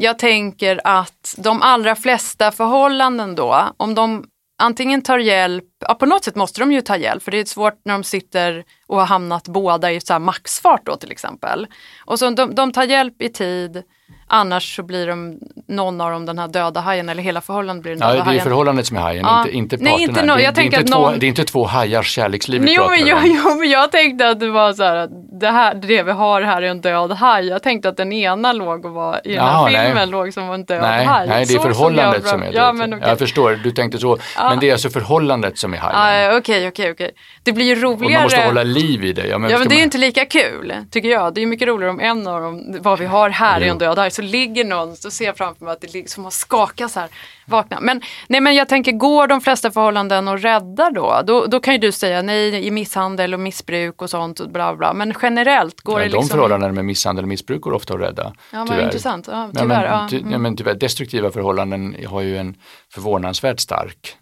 Jag 0.00 0.18
tänker 0.18 0.80
att 0.84 1.34
de 1.38 1.62
allra 1.62 1.94
flesta 1.94 2.50
förhållanden 2.50 3.34
då, 3.34 3.74
om 3.76 3.94
de 3.94 4.24
antingen 4.58 5.02
tar 5.02 5.18
hjälp, 5.18 5.64
ja 5.80 5.94
på 5.94 6.06
något 6.06 6.24
sätt 6.24 6.34
måste 6.34 6.60
de 6.60 6.72
ju 6.72 6.80
ta 6.80 6.96
hjälp 6.96 7.22
för 7.22 7.30
det 7.30 7.40
är 7.40 7.44
svårt 7.44 7.80
när 7.84 7.92
de 7.92 8.04
sitter 8.04 8.64
och 8.86 8.98
har 8.98 9.06
hamnat 9.06 9.48
båda 9.48 9.92
i 9.92 10.00
så 10.00 10.12
här 10.12 10.20
maxfart 10.20 10.86
då 10.86 10.96
till 10.96 11.12
exempel. 11.12 11.66
Och 12.06 12.18
så 12.18 12.30
de, 12.30 12.54
de 12.54 12.72
tar 12.72 12.84
hjälp 12.84 13.22
i 13.22 13.28
tid, 13.28 13.82
annars 14.28 14.76
så 14.76 14.82
blir 14.82 15.06
de 15.06 15.38
någon 15.68 16.00
av 16.00 16.10
dem 16.10 16.26
den 16.26 16.38
här 16.38 16.48
döda 16.48 16.80
hajen 16.80 17.08
eller 17.08 17.22
hela 17.22 17.40
förhållandet 17.40 17.82
blir 17.82 17.92
den 17.92 18.00
Ja, 18.00 18.06
döda 18.06 18.16
det 18.16 18.20
är 18.20 18.24
hajen. 18.24 18.42
förhållandet 18.44 18.86
som 18.86 18.96
är 18.96 19.00
hajen, 19.00 19.24
Ja. 19.26 19.38
inte, 19.40 19.56
inte 19.56 19.76
Nej, 19.76 19.92
parterna. 19.92 20.08
inte 20.08 20.22
nå- 20.26 20.34
det, 20.36 20.42
jag 20.42 20.54
det, 20.54 20.60
är 20.60 20.62
tänker 20.62 20.80
inte 20.80 20.92
att 20.94 21.00
två, 21.00 21.10
någon- 21.10 21.18
det 21.18 21.26
är 21.26 21.28
inte 21.28 21.44
två 21.44 21.64
hajars 21.66 22.10
kärleksliv 22.10 22.62
vi 22.62 22.74
Jo 22.74 22.82
pratar 22.82 22.96
men, 22.98 23.06
jag, 23.06 23.18
om. 23.18 23.24
jo 23.44 23.54
men 23.60 23.70
jag 23.70 23.92
tänkte 23.92 24.28
att 24.28 24.40
det 24.40 24.50
var 24.50 24.72
så 24.72 24.82
här 24.84 24.96
att 24.96 25.10
det, 25.40 25.48
här, 25.50 25.74
det 25.74 26.02
vi 26.02 26.10
har 26.12 26.42
här 26.42 26.62
är 26.62 26.66
en 26.70 26.80
död 26.80 27.12
haj. 27.12 27.46
Jag 27.48 27.62
tänkte 27.62 27.88
att 27.88 27.96
den 27.96 28.12
ena 28.12 28.52
låg 28.52 28.84
och 28.84 28.92
var 28.92 29.20
i 29.24 29.34
den 29.34 29.44
här 29.44 29.64
nej. 29.70 29.86
filmen 29.86 30.10
låg 30.10 30.32
som 30.34 30.46
var 30.48 30.54
en 30.54 30.64
död 30.64 30.82
Nej, 30.82 31.04
haj. 31.04 31.28
nej, 31.28 31.44
det 31.46 31.52
är 31.54 31.56
Så 31.56 31.62
förhållandet 31.62 32.22
som 32.28 32.40
fram- 32.40 32.48
är 32.48 32.52
Ja 32.56 32.66
det. 32.66 32.72
men 32.72 32.94
okej. 32.94 33.08
Jag 33.08 33.18
förstår, 33.18 33.60
du 33.64 33.70
tänkte 33.70 33.98
så. 33.98 34.18
Men 34.42 34.58
det 34.60 34.68
är 34.68 34.72
alltså 34.72 34.90
förhållandet 34.90 35.58
som 35.58 35.74
är 35.74 35.78
hajen. 35.78 36.30
Ja, 36.32 36.38
Okej, 36.38 36.68
okej, 36.68 36.90
okej. 36.90 37.10
Det 37.42 37.52
blir 37.52 37.66
ju 37.66 37.72
och 37.76 37.82
roligare. 37.82 38.14
man 38.14 38.22
måste 38.22 38.40
hålla 38.42 38.62
liv 38.62 39.04
i 39.04 39.12
det. 39.12 39.26
Ja, 39.26 39.38
men, 39.38 39.50
Ja 39.50 39.58
men 39.58 39.68
det 39.68 39.74
är 39.74 39.76
ju 39.76 39.82
inte 39.82 39.98
lika 39.98 40.24
kul, 40.24 40.74
tycker 40.90 41.08
jag. 41.08 41.34
Det 41.34 41.42
är 41.42 41.46
mycket 41.46 41.68
roligare 41.68 41.90
om 41.92 42.00
en 42.00 42.26
av 42.26 42.40
dem, 42.40 42.76
vad 42.80 42.98
vi 42.98 43.06
har 43.06 43.30
här 43.30 43.60
är 43.60 43.66
Jo. 43.66 43.72
en 43.72 43.78
död 43.78 43.98
haj, 43.98 44.10
så 44.18 44.22
ligger 44.22 44.64
någon, 44.64 44.96
så 44.96 45.10
ser 45.10 45.24
jag 45.24 45.36
framför 45.36 45.64
mig 45.64 45.72
att 45.72 45.80
det 45.80 45.94
ligger 45.94 46.08
som 46.08 46.30
skaka 46.30 46.88
så 46.88 47.00
här, 47.00 47.08
vakna. 47.46 47.80
Men, 47.80 48.00
nej, 48.28 48.40
men 48.40 48.54
jag 48.54 48.68
tänker, 48.68 48.92
går 48.92 49.26
de 49.26 49.40
flesta 49.40 49.70
förhållanden 49.70 50.28
att 50.28 50.44
rädda 50.44 50.90
då? 50.90 51.22
då? 51.26 51.46
Då 51.46 51.60
kan 51.60 51.74
ju 51.74 51.78
du 51.78 51.92
säga 51.92 52.22
nej 52.22 52.66
i 52.66 52.70
misshandel 52.70 53.34
och 53.34 53.40
missbruk 53.40 54.02
och 54.02 54.10
sånt, 54.10 54.40
och 54.40 54.50
bla 54.50 54.76
bla. 54.76 54.92
Men 54.92 55.14
generellt, 55.22 55.80
går 55.80 56.00
Ja, 56.00 56.04
det 56.04 56.10
de 56.10 56.16
liksom... 56.16 56.28
förhållanden 56.36 56.74
med 56.74 56.84
misshandel 56.84 57.24
och 57.24 57.28
missbruk 57.28 57.60
går 57.60 57.72
ofta 57.72 57.94
att 57.94 58.00
rädda. 58.00 58.32
Ja, 58.52 58.66
tyvärr. 58.68 58.84
intressant. 58.84 59.28
Ja, 59.30 59.50
tyvärr. 59.54 59.66
men, 59.68 59.82
ja. 59.84 60.06
ty, 60.10 60.18
Mm. 60.18 60.30
nej, 60.30 60.38
men 60.38 60.56
tyvärr, 60.56 60.74
destruktiva 60.74 61.30
förhållanden 61.30 61.96
har 62.08 62.20
ju 62.20 62.36
en 62.38 62.54
förvånansvärt 62.94 63.60
stark 63.60 64.16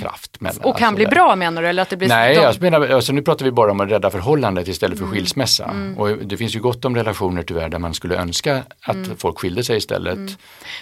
kraft. 0.00 0.40
Mellan, 0.40 0.56
Mm. 0.56 0.68
Och 0.70 0.78
kan 0.78 0.86
alltså 0.88 0.96
bli 0.96 1.04
där. 1.04 1.10
bra 1.10 1.36
menar 1.36 1.62
du? 1.62 1.68
Eller 1.68 1.82
att 1.82 1.90
det 1.90 1.96
blir 1.96 2.08
Nej, 2.08 2.34
jag 2.34 2.60
menar, 2.62 2.88
alltså, 2.88 3.12
nu 3.12 3.22
pratar 3.22 3.44
vi 3.44 3.50
bara 3.52 3.70
om 3.70 3.80
att 3.80 3.90
rädda 3.90 4.10
förhållandet 4.10 4.68
istället 4.68 4.98
Mm. 4.98 5.08
för 5.10 5.16
skilsmässa. 5.16 5.70
Och 5.96 6.08
det 6.18 6.36
finns 6.36 6.56
ju 6.56 6.60
gott 6.60 6.84
om 6.84 6.96
relationer 6.96 7.42
tyvärr 7.42 7.68
där 7.68 7.78
man 7.78 7.94
skulle 7.94 8.16
önska 8.16 8.62
att 8.82 8.94
Mm. 8.94 9.16
folk 9.16 9.38
skilde 9.38 9.64
sig 9.64 9.76
istället. 9.76 10.18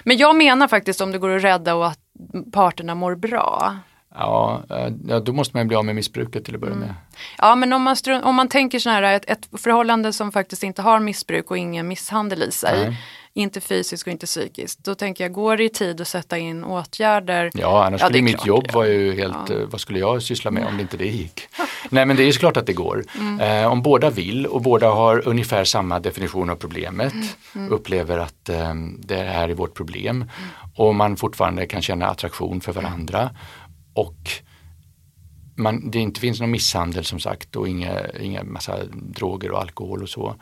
Men 0.05 0.17
jag 0.17 0.37
menar 0.37 0.69
faktiskt 0.69 1.01
om 1.01 1.13
det 1.13 1.19
går 1.19 1.37
att 1.37 1.45
rädda 1.45 1.75
och 1.75 1.87
att 1.87 1.99
parterna 2.53 2.95
mår 2.95 3.15
bra. 3.15 3.77
Ja, 4.15 4.63
eh, 4.71 5.17
då 5.21 5.33
måste 5.33 5.57
man 5.57 5.63
ju 5.65 5.69
bli 5.69 5.77
av 5.77 5.85
med 5.85 5.95
missbruket 5.95 6.45
till 6.45 6.55
att 6.57 6.63
Mm. 6.63 6.75
börja 6.79 6.87
med. 6.87 6.95
Ja 7.39 7.55
men 7.55 7.73
om 7.73 7.83
man, 7.83 7.97
om 8.23 8.35
man 8.35 8.49
tänker 8.49 8.79
så 8.79 8.91
här, 8.91 9.03
ett, 9.03 9.31
ett 9.31 9.49
förhållande 9.63 10.13
som 10.13 10.33
faktiskt 10.33 10.63
inte 10.63 10.83
har 10.83 11.01
missbruk 11.01 11.51
och 11.51 11.59
ingen 11.59 11.89
misshandel 11.89 12.43
i 12.43 12.51
sig, 12.51 12.79
Nej. 12.89 12.97
Inte 13.35 13.61
fysiskt 13.61 14.07
och 14.07 14.12
inte 14.12 14.27
psykiskt, 14.27 14.85
då 14.85 14.95
tänker 14.95 15.25
jag, 15.25 15.33
går 15.33 15.57
det 15.57 15.65
i 15.65 15.69
tid 15.69 16.01
att 16.01 16.09
sätta 16.09 16.39
in 16.39 16.65
åtgärder? 16.65 17.51
Ja, 17.55 17.85
annars 17.85 18.01
Ja, 18.01 18.07
skulle 18.07 18.23
mitt 18.23 18.35
klart 18.35 18.47
jobb 18.47 18.65
det 18.67 18.75
vara 18.75 18.89
ju 18.89 19.15
helt, 19.15 19.51
eh, 19.51 19.59
vad 19.59 19.81
skulle 19.81 19.99
jag 19.99 20.23
syssla 20.23 20.51
med 20.51 20.67
om 20.67 20.77
det 20.77 20.83
inte 20.83 20.97
det 20.97 21.07
gick? 21.07 21.41
Nej 21.91 22.07
men 22.07 22.17
det 22.17 22.23
är 22.23 22.33
såklart 22.33 22.57
att 22.57 22.67
det 22.67 22.73
går. 22.73 23.05
Eh, 23.41 23.67
om 23.67 23.83
båda 23.83 24.11
vill 24.11 24.47
och 24.47 24.62
båda 24.62 24.91
har 24.91 25.29
ungefär 25.29 25.65
samma 25.65 26.01
definition 26.01 26.51
av 26.51 26.57
problemet, 26.57 27.15
upplever 27.71 28.19
att 28.19 28.49
eh, 28.49 28.75
det 28.99 29.17
här 29.17 29.49
är 29.49 29.55
vårt 29.55 29.75
problem 29.75 30.25
och 30.77 30.95
man 30.95 31.17
fortfarande 31.17 31.67
kan 31.67 31.83
känna 31.83 32.07
attraktion 32.07 32.61
för 32.61 32.73
varandra 32.73 33.31
och 33.95 34.31
man, 35.57 35.91
det 35.91 35.99
inte 35.99 36.21
finns 36.21 36.41
någon 36.41 36.51
misshandel 36.51 37.05
som 37.05 37.21
sagt 37.21 37.57
och 37.57 37.69
inga, 37.69 38.07
inga 38.21 38.45
massa 38.45 38.85
droger 38.93 39.51
och 39.51 39.61
alkohol 39.61 40.03
och 40.03 40.09
så. 40.09 40.35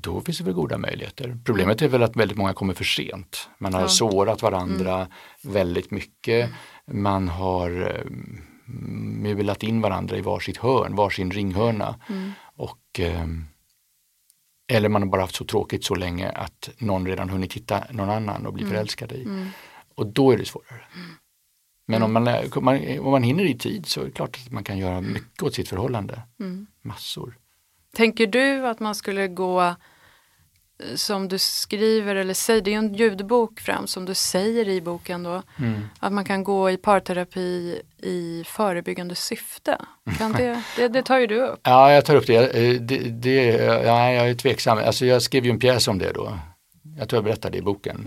Då 0.00 0.20
finns 0.20 0.38
det 0.38 0.44
väl 0.44 0.54
goda 0.54 0.78
möjligheter. 0.78 1.38
Problemet 1.44 1.82
är 1.82 1.88
väl 1.88 2.02
att 2.02 2.16
väldigt 2.16 2.38
många 2.38 2.52
kommer 2.52 2.74
för 2.74 2.84
sent. 2.84 3.48
Man 3.58 3.74
har 3.74 3.88
sårat 3.88 4.42
varandra 4.42 5.08
väldigt 5.42 5.90
mycket. 5.90 6.50
Man 6.92 7.28
har 7.28 7.70
eh, 7.96 8.10
mulat 9.22 9.62
in 9.62 9.80
varandra 9.80 10.16
i 10.16 10.20
varsitt 10.20 10.56
hörn, 10.56 10.94
varsin 10.96 11.30
ringhörna. 11.30 12.00
Och, 12.56 13.00
eh, 13.00 13.26
eller 14.72 14.88
man 14.88 15.02
har 15.02 15.08
bara 15.08 15.20
haft 15.20 15.34
så 15.34 15.44
tråkigt 15.44 15.84
så 15.84 15.94
länge 15.94 16.28
att 16.30 16.70
någon 16.78 17.06
redan 17.06 17.28
hunnit 17.28 17.52
hitta 17.52 17.84
någon 17.90 18.10
annan 18.10 18.46
och 18.46 18.52
bli 18.52 18.64
förälskad 18.70 19.12
i. 19.12 19.24
Och 19.94 20.06
då 20.06 20.30
är 20.30 20.38
det 20.38 20.44
svårare. 20.44 20.80
Men 21.86 22.02
om 22.02 22.12
man, 22.12 22.28
om 22.54 22.64
man, 22.64 22.98
om 22.98 23.10
man 23.10 23.22
hinner 23.22 23.44
i 23.44 23.58
tid 23.58 23.86
så 23.86 24.00
är 24.00 24.04
det 24.04 24.10
klart 24.10 24.38
att 24.46 24.52
man 24.52 24.64
kan 24.64 24.78
göra 24.78 25.00
mycket 25.00 25.42
åt 25.42 25.54
sitt 25.54 25.68
förhållande. 25.68 26.22
Massor. 26.82 27.38
Tänker 27.96 28.26
du 28.26 28.66
att 28.66 28.80
man 28.80 28.94
skulle 28.94 29.28
gå 29.28 29.62
eh, 29.62 29.74
som 30.94 31.28
du 31.28 31.38
skriver 31.38 32.16
eller 32.16 32.34
säger, 32.34 32.60
det 32.60 32.74
är 32.74 32.78
en 32.78 32.94
ljudbok 32.94 33.60
främst 33.60 33.92
som 33.92 34.04
du 34.04 34.14
säger 34.14 34.68
i 34.68 34.80
boken 34.80 35.22
då, 35.22 35.42
att 36.00 36.12
man 36.12 36.24
kan 36.24 36.44
gå 36.44 36.70
i 36.70 36.76
parterapi 36.76 37.80
i 38.02 38.44
förebyggande 38.46 39.14
syfte. 39.14 39.78
Kan 40.18 40.32
det, 40.32 40.62
det, 40.76 40.88
det 40.88 41.02
tar 41.02 41.18
ju 41.18 41.26
du 41.26 41.40
upp. 41.40 41.60
Ja, 41.62 41.92
jag 41.92 42.04
tar 42.04 42.14
upp 42.16 42.26
det. 42.26 42.36
Eh, 42.36 42.80
det, 42.80 42.98
det 42.98 43.44
ja, 43.84 44.12
jag 44.12 44.28
är 44.30 44.34
tveksam. 44.34 44.78
Alltså, 44.78 45.06
jag 45.06 45.22
skrev 45.22 45.44
ju 45.44 45.50
en 45.50 45.58
pjäs 45.58 45.88
om 45.88 45.98
det 45.98 46.12
då. 46.12 46.38
Jag 46.98 47.08
tror 47.08 47.18
jag 47.18 47.24
berättade 47.24 47.52
det 47.52 47.58
i 47.58 47.62
boken. 47.62 48.06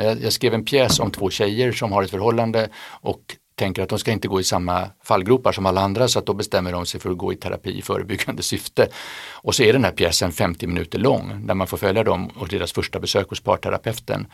Jag, 0.00 0.20
jag 0.22 0.32
skrev 0.32 0.54
en 0.54 0.64
pjäs 0.64 1.00
om 1.00 1.10
två 1.10 1.30
tjejer 1.30 1.72
som 1.72 1.92
har 1.92 2.02
ett 2.02 2.10
förhållande 2.10 2.68
och 3.00 3.36
tänker 3.58 3.82
att 3.82 3.88
de 3.88 3.98
ska 3.98 4.12
inte 4.12 4.28
gå 4.28 4.40
i 4.40 4.44
samma 4.44 4.90
fallgropar 5.04 5.52
som 5.52 5.66
alla 5.66 5.80
andra 5.80 6.08
så 6.08 6.18
att 6.18 6.26
då 6.26 6.34
bestämmer 6.34 6.72
de 6.72 6.86
sig 6.86 7.00
för 7.00 7.10
att 7.10 7.18
gå 7.18 7.32
i 7.32 7.36
terapi 7.36 7.78
i 7.78 7.82
förebyggande 7.82 8.42
syfte. 8.42 8.88
Och 9.32 9.54
så 9.54 9.62
är 9.62 9.72
den 9.72 9.84
här 9.84 9.92
pjäsen 9.92 10.32
50 10.32 10.66
minuter 10.66 10.98
lång 10.98 11.46
där 11.46 11.54
man 11.54 11.66
får 11.66 11.76
följa 11.76 12.04
dem 12.04 12.28
och 12.28 12.48
deras 12.48 12.72
första 12.72 13.00
besök 13.00 13.28
hos 13.28 13.40
parterapeuten. 13.40 14.26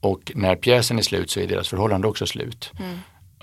Och 0.00 0.32
när 0.34 0.56
pjäsen 0.56 0.98
är 0.98 1.02
slut 1.02 1.30
så 1.30 1.40
är 1.40 1.46
deras 1.46 1.68
förhållande 1.68 2.08
också 2.08 2.26
slut. 2.26 2.72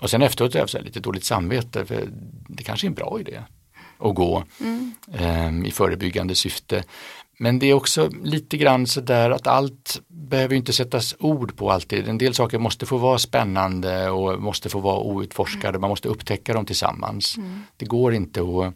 Och 0.02 0.10
sen 0.10 0.22
efteråt 0.22 0.54
har 0.54 0.70
jag 0.74 0.84
lite 0.84 1.00
dåligt 1.00 1.24
samvete 1.24 1.86
för 1.86 2.08
det 2.48 2.64
kanske 2.64 2.88
är 2.88 2.90
en 2.90 2.94
bra 2.94 3.20
idé 3.20 3.40
att 4.00 4.16
gå 4.16 4.44
ehm, 5.14 5.66
i 5.66 5.72
förebyggande 5.72 6.36
syfte. 6.36 6.84
Men 7.40 7.60
det 7.60 7.66
är 7.66 7.74
också 7.74 8.10
lite 8.24 8.58
grann 8.58 8.88
så 8.88 9.02
där 9.02 9.32
att 9.32 9.48
allt 9.48 10.02
behöver 10.08 10.56
inte 10.56 10.74
sättas 10.74 11.16
ord 11.20 11.58
på 11.58 11.72
alltid. 11.72 12.08
En 12.08 12.18
del 12.18 12.34
saker 12.34 12.60
måste 12.60 12.86
få 12.86 12.98
vara 12.98 13.18
spännande 13.18 14.10
och 14.10 14.42
måste 14.42 14.70
få 14.70 14.80
vara 14.80 15.00
outforskade. 15.00 15.80
Man 15.80 15.90
måste 15.90 16.10
upptäcka 16.10 16.54
dem 16.54 16.66
tillsammans. 16.66 17.36
Det 17.78 17.86
går 17.86 18.14
inte 18.14 18.42
att 18.42 18.74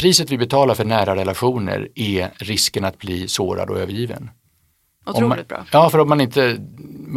Priset 0.00 0.30
vi 0.30 0.38
betalar 0.38 0.74
för 0.74 0.84
nära 0.84 1.16
relationer 1.16 1.88
är 1.94 2.30
risken 2.36 2.84
att 2.84 2.98
bli 2.98 3.28
sårad 3.28 3.70
och 3.70 3.78
övergiven. 3.78 4.30
Om 5.04 5.12
man, 5.14 5.24
Otroligt 5.24 5.48
bra. 5.48 5.64
Ja, 5.72 5.90
för 5.90 5.98
om 5.98 6.08
man 6.08 6.20
inte, 6.20 6.58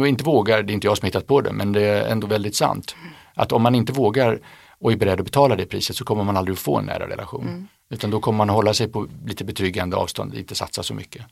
inte 0.06 0.24
vågar, 0.24 0.62
det 0.62 0.72
är 0.72 0.74
inte 0.74 0.86
jag 0.86 0.98
som 0.98 1.06
hittat 1.06 1.26
på 1.26 1.40
det, 1.40 1.52
men 1.52 1.72
det 1.72 1.82
är 1.82 2.08
ändå 2.08 2.26
väldigt 2.26 2.56
sant. 2.56 2.96
Att 3.34 3.52
om 3.52 3.62
man 3.62 3.74
inte 3.74 3.92
vågar 3.92 4.40
och 4.78 4.92
är 4.92 4.96
beredd 4.96 5.20
att 5.20 5.24
betala 5.24 5.56
det 5.56 5.66
priset 5.66 5.96
så 5.96 6.04
kommer 6.04 6.24
man 6.24 6.36
aldrig 6.36 6.52
att 6.52 6.60
få 6.60 6.78
en 6.78 6.84
nära 6.84 7.08
relation. 7.08 7.68
Utan 7.90 8.10
då 8.10 8.20
kommer 8.20 8.36
man 8.36 8.48
hålla 8.48 8.74
sig 8.74 8.88
på 8.88 9.08
lite 9.26 9.44
betryggande 9.44 9.96
avstånd, 9.96 10.34
inte 10.34 10.54
satsa 10.54 10.82
så 10.82 10.94
mycket. 10.94 11.22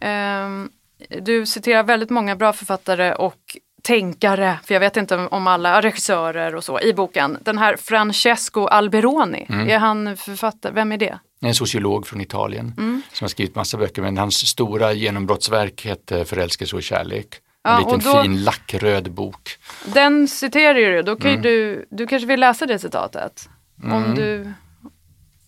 Ehm, 0.00 0.70
du 1.20 1.46
citerar 1.46 1.82
väldigt 1.82 2.10
många 2.10 2.36
bra 2.36 2.52
författare 2.52 3.14
och 3.14 3.36
tänkare, 3.82 4.58
för 4.64 4.74
jag 4.74 4.80
vet 4.80 4.96
inte 4.96 5.16
om 5.16 5.46
alla 5.46 5.80
regissörer 5.80 6.54
och 6.54 6.64
så, 6.64 6.80
i 6.80 6.94
boken. 6.94 7.38
Den 7.42 7.58
här 7.58 7.76
Francesco 7.76 8.66
Alberoni, 8.66 9.46
Mm. 9.48 9.68
är 9.70 9.78
han 9.78 10.16
författare? 10.16 10.72
Vem 10.72 10.92
är 10.92 10.96
det? 10.98 11.18
En 11.40 11.54
sociolog 11.54 12.06
från 12.06 12.20
Italien 12.20 12.74
Mm. 12.78 13.02
som 13.12 13.24
har 13.24 13.28
skrivit 13.28 13.54
massa 13.54 13.76
böcker, 13.78 14.02
men 14.02 14.18
hans 14.18 14.34
stora 14.48 14.92
genombrottsverk 14.92 15.84
hette 15.86 16.24
Förälskelse 16.24 16.76
och 16.76 16.82
kärlek. 16.82 17.26
En 17.64 17.72
Ja, 17.72 17.78
liten 17.78 18.12
då- 18.12 18.22
fin 18.22 18.44
lackröd 18.44 19.12
bok. 19.12 19.50
Den 19.84 20.28
citerar 20.28 20.74
du, 20.74 21.02
då 21.02 21.16
kan 21.16 21.30
Mm. 21.30 21.42
du, 21.42 21.86
du 21.90 22.06
kanske 22.06 22.26
vill 22.26 22.40
läsa 22.40 22.66
det 22.66 22.78
citatet? 22.78 23.48
Om 23.82 24.14
du, 24.16 24.52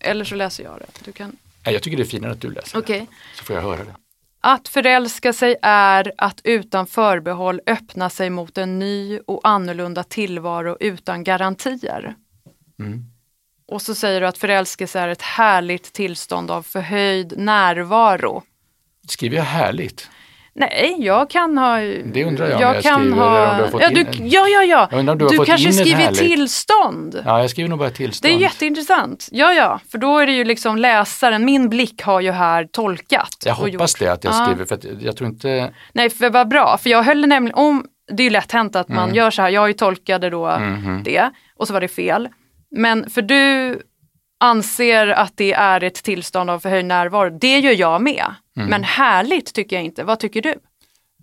eller 0.03 0.25
så 0.25 0.35
läser 0.35 0.63
jag 0.63 0.79
det. 0.79 1.05
Du 1.05 1.11
kan, 1.11 1.35
Nej, 1.65 1.73
Jag 1.73 1.83
tycker 1.83 1.97
det 1.97 2.03
är 2.03 2.05
finare 2.05 2.31
att 2.31 2.41
du 2.41 2.51
läser 2.51 2.79
okej. 2.79 2.99
det, 2.99 3.37
så 3.37 3.43
får 3.43 3.55
jag 3.55 3.63
höra 3.63 3.83
det. 3.83 3.95
Att 4.41 4.67
förälska 4.67 5.33
sig 5.33 5.55
är 5.61 6.11
att 6.17 6.41
utan 6.43 6.87
förbehåll 6.87 7.61
öppna 7.67 8.09
sig 8.09 8.29
mot 8.29 8.57
en 8.57 8.79
ny 8.79 9.19
och 9.19 9.41
annorlunda 9.43 10.03
tillvaro 10.03 10.77
utan 10.79 11.23
garantier. 11.23 12.15
Mm. 12.79 13.05
Och 13.67 13.81
så 13.81 13.95
säger 13.95 14.21
du 14.21 14.27
att 14.27 14.37
förälskelse 14.37 14.99
är 14.99 15.07
ett 15.07 15.21
härligt 15.21 15.93
tillstånd 15.93 16.51
av 16.51 16.63
förhöjd 16.63 17.33
närvaro. 17.37 18.43
Skriver 19.07 19.37
jag 19.37 19.43
härligt? 19.43 20.09
Nej, 20.55 20.95
jag 20.99 21.29
kan 21.29 21.57
ha... 21.57 21.77
Det 21.77 22.23
undrar 22.25 22.47
jag 22.47 22.55
om 22.55 22.61
jag 22.61 22.83
kan 22.83 23.01
skriver, 23.01 23.17
ha, 23.17 23.37
eller 23.37 23.51
om 23.51 23.57
du 23.57 23.63
har 23.63 23.69
fått 23.71 23.81
ja, 23.81 23.89
du, 23.89 24.05
ja, 24.27 24.47
ja, 24.47 24.63
ja. 24.63 24.87
Jag 24.91 24.99
undrar 24.99 25.13
om 25.13 25.17
du 25.19 25.25
har 25.25 25.31
du 25.31 25.37
fått 25.37 25.47
kanske 25.47 25.67
in 25.67 25.73
skriver 25.73 26.11
tillstånd. 26.11 27.21
Ja, 27.25 27.41
jag 27.41 27.49
skriver 27.49 27.69
nog 27.69 27.79
bara 27.79 27.89
Det 27.89 27.95
tillstånd. 27.95 28.33
är 28.33 28.37
jätteintressant. 28.37 29.27
Ja, 29.31 29.53
ja, 29.53 29.79
för 29.91 29.97
då 29.97 30.17
är 30.19 30.25
det 30.25 30.31
ju 30.33 30.43
liksom 30.43 30.77
läsaren, 30.77 31.45
min 31.45 31.69
blick 31.69 32.01
har 32.03 32.21
ju 32.21 32.31
här 32.31 32.65
tolkat. 32.71 33.37
Jag 33.45 33.53
hoppas 33.53 33.73
gjort. 33.73 33.99
det 33.99 34.07
att 34.07 34.23
jag 34.23 34.33
Ja. 34.33 34.45
skriver, 34.45 34.65
för 34.65 34.75
att 34.75 35.01
jag 35.01 35.17
tror 35.17 35.29
inte... 35.29 35.73
Nej, 35.93 36.09
för 36.09 36.29
vad 36.29 36.47
bra, 36.47 36.77
för 36.77 36.89
jag 36.89 37.03
höll 37.03 37.27
nämligen 37.27 37.55
om, 37.55 37.85
det 38.11 38.23
är 38.23 38.25
ju 38.25 38.29
lätt 38.29 38.51
hänt 38.51 38.75
att 38.75 38.89
man 38.89 39.15
gör 39.15 39.31
så 39.31 39.41
här, 39.41 39.49
jag 39.49 39.67
ju 39.67 39.73
tolkade 39.73 40.29
då 40.29 40.47
Mm. 40.47 40.73
Mhm. 40.73 41.03
det 41.03 41.29
och 41.57 41.67
så 41.67 41.73
var 41.73 41.81
det 41.81 41.87
fel. 41.87 42.29
Men 42.75 43.09
för 43.09 43.21
du 43.21 43.79
anser 44.43 45.07
att 45.07 45.33
det 45.35 45.53
är 45.53 45.83
ett 45.83 46.03
tillstånd 46.03 46.49
av 46.49 46.59
förhöjd 46.59 46.85
närvaro, 46.85 47.29
det 47.29 47.59
gör 47.59 47.71
jag 47.71 48.01
med. 48.01 48.25
Mm. 48.57 48.69
Men 48.69 48.83
härligt 48.83 49.53
tycker 49.53 49.75
jag 49.75 49.85
inte, 49.85 50.03
vad 50.03 50.19
tycker 50.19 50.41
du? 50.41 50.55